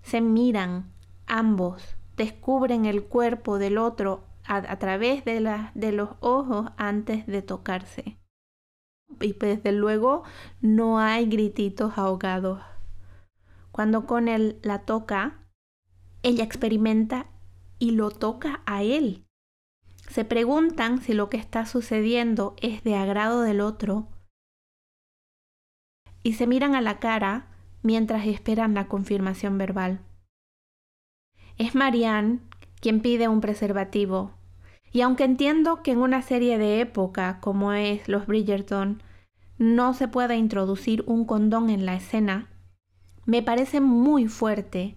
Se 0.00 0.22
miran, 0.22 0.90
ambos, 1.26 1.94
descubren 2.16 2.86
el 2.86 3.04
cuerpo 3.04 3.58
del 3.58 3.76
otro 3.76 4.24
a, 4.46 4.78
través 4.78 5.26
de, 5.26 5.46
de 5.74 5.92
los 5.92 6.08
ojos 6.20 6.70
antes 6.78 7.26
de 7.26 7.42
tocarse. 7.42 8.16
Y 9.20 9.34
desde 9.34 9.72
luego 9.72 10.22
no 10.62 10.98
hay 10.98 11.26
grititos 11.26 11.98
ahogados. 11.98 12.62
Cuando 13.72 14.06
con 14.06 14.26
él 14.26 14.58
la 14.62 14.86
toca, 14.86 15.38
ella 16.22 16.44
experimenta 16.44 17.26
y 17.78 17.90
lo 17.90 18.10
toca 18.10 18.62
a 18.64 18.82
él. 18.82 19.26
Se 20.12 20.26
preguntan 20.26 21.00
si 21.00 21.14
lo 21.14 21.30
que 21.30 21.38
está 21.38 21.64
sucediendo 21.64 22.54
es 22.60 22.84
de 22.84 22.96
agrado 22.96 23.40
del 23.40 23.62
otro 23.62 24.08
y 26.22 26.34
se 26.34 26.46
miran 26.46 26.74
a 26.74 26.82
la 26.82 26.98
cara 26.98 27.46
mientras 27.82 28.26
esperan 28.26 28.74
la 28.74 28.88
confirmación 28.88 29.56
verbal. 29.56 30.00
Es 31.56 31.74
Marianne 31.74 32.40
quien 32.82 33.00
pide 33.00 33.26
un 33.28 33.40
preservativo. 33.40 34.32
Y 34.92 35.00
aunque 35.00 35.24
entiendo 35.24 35.82
que 35.82 35.92
en 35.92 36.02
una 36.02 36.20
serie 36.20 36.58
de 36.58 36.82
época 36.82 37.40
como 37.40 37.72
es 37.72 38.06
Los 38.06 38.26
Bridgerton 38.26 39.02
no 39.56 39.94
se 39.94 40.08
pueda 40.08 40.36
introducir 40.36 41.04
un 41.06 41.24
condón 41.24 41.70
en 41.70 41.86
la 41.86 41.94
escena, 41.94 42.50
me 43.24 43.42
parece 43.42 43.80
muy 43.80 44.28
fuerte 44.28 44.94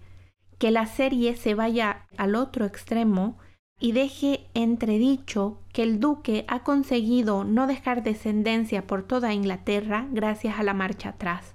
que 0.58 0.70
la 0.70 0.84
serie 0.84 1.36
se 1.36 1.54
vaya 1.54 2.06
al 2.18 2.34
otro 2.34 2.66
extremo 2.66 3.38
y 3.78 3.92
deje 3.92 4.46
entredicho 4.54 5.58
que 5.72 5.82
el 5.82 6.00
duque 6.00 6.44
ha 6.48 6.62
conseguido 6.62 7.44
no 7.44 7.66
dejar 7.66 8.02
descendencia 8.02 8.86
por 8.86 9.02
toda 9.02 9.34
Inglaterra 9.34 10.06
gracias 10.10 10.58
a 10.58 10.62
la 10.62 10.74
marcha 10.74 11.10
atrás. 11.10 11.54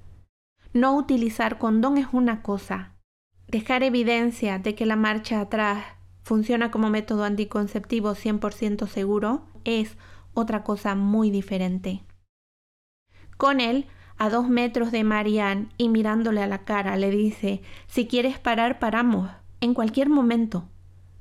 No 0.73 0.95
utilizar 0.95 1.57
condón 1.57 1.97
es 1.97 2.07
una 2.11 2.41
cosa. 2.43 2.93
Dejar 3.47 3.83
evidencia 3.83 4.59
de 4.59 4.75
que 4.75 4.85
la 4.85 4.95
marcha 4.95 5.41
atrás 5.41 5.83
funciona 6.23 6.71
como 6.71 6.89
método 6.89 7.23
anticonceptivo 7.23 8.11
100% 8.11 8.87
seguro 8.87 9.47
es 9.65 9.97
otra 10.33 10.63
cosa 10.63 10.95
muy 10.95 11.31
diferente. 11.31 12.03
Con 13.37 13.59
él, 13.59 13.87
a 14.17 14.29
dos 14.29 14.47
metros 14.47 14.91
de 14.91 15.03
Marianne 15.03 15.69
y 15.77 15.89
mirándole 15.89 16.43
a 16.43 16.47
la 16.47 16.59
cara, 16.59 16.95
le 16.95 17.09
dice, 17.09 17.63
si 17.87 18.07
quieres 18.07 18.37
parar, 18.37 18.77
paramos, 18.77 19.29
en 19.59 19.73
cualquier 19.73 20.09
momento, 20.09 20.69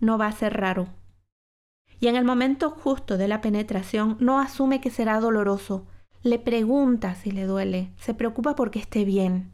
no 0.00 0.18
va 0.18 0.26
a 0.26 0.32
ser 0.32 0.54
raro. 0.54 0.88
Y 2.00 2.08
en 2.08 2.16
el 2.16 2.24
momento 2.24 2.70
justo 2.70 3.18
de 3.18 3.28
la 3.28 3.40
penetración 3.40 4.16
no 4.20 4.40
asume 4.40 4.80
que 4.80 4.90
será 4.90 5.20
doloroso, 5.20 5.86
le 6.22 6.38
pregunta 6.38 7.14
si 7.14 7.30
le 7.30 7.44
duele, 7.44 7.92
se 7.96 8.14
preocupa 8.14 8.54
porque 8.54 8.78
esté 8.78 9.04
bien. 9.04 9.52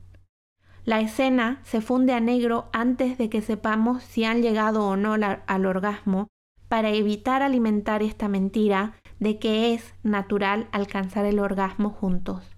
La 0.84 1.00
escena 1.00 1.60
se 1.64 1.80
funde 1.80 2.12
a 2.12 2.20
negro 2.20 2.68
antes 2.72 3.18
de 3.18 3.28
que 3.28 3.42
sepamos 3.42 4.02
si 4.04 4.24
han 4.24 4.42
llegado 4.42 4.86
o 4.86 4.96
no 4.96 5.14
al 5.14 5.66
orgasmo 5.66 6.28
para 6.68 6.90
evitar 6.90 7.42
alimentar 7.42 8.02
esta 8.02 8.28
mentira 8.28 8.94
de 9.18 9.38
que 9.38 9.74
es 9.74 9.94
natural 10.02 10.68
alcanzar 10.72 11.24
el 11.24 11.38
orgasmo 11.38 11.90
juntos. 11.90 12.56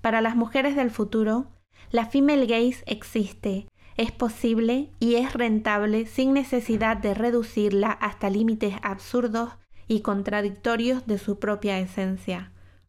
Para 0.00 0.20
las 0.20 0.36
mujeres 0.36 0.76
del 0.76 0.90
futuro, 0.90 1.46
la 1.90 2.06
female 2.06 2.46
gaze 2.46 2.84
existe, 2.86 3.68
es 3.96 4.10
posible 4.10 4.90
y 4.98 5.16
es 5.16 5.32
rentable 5.32 6.06
sin 6.06 6.32
necesidad 6.32 6.96
de 6.96 7.14
reducirla 7.14 7.90
hasta 7.90 8.30
límites 8.30 8.74
absurdos 8.82 9.50
y 9.86 10.00
contradictorios 10.00 11.06
de 11.06 11.18
su 11.18 11.38
propia 11.38 11.78
esencia. 11.78 12.50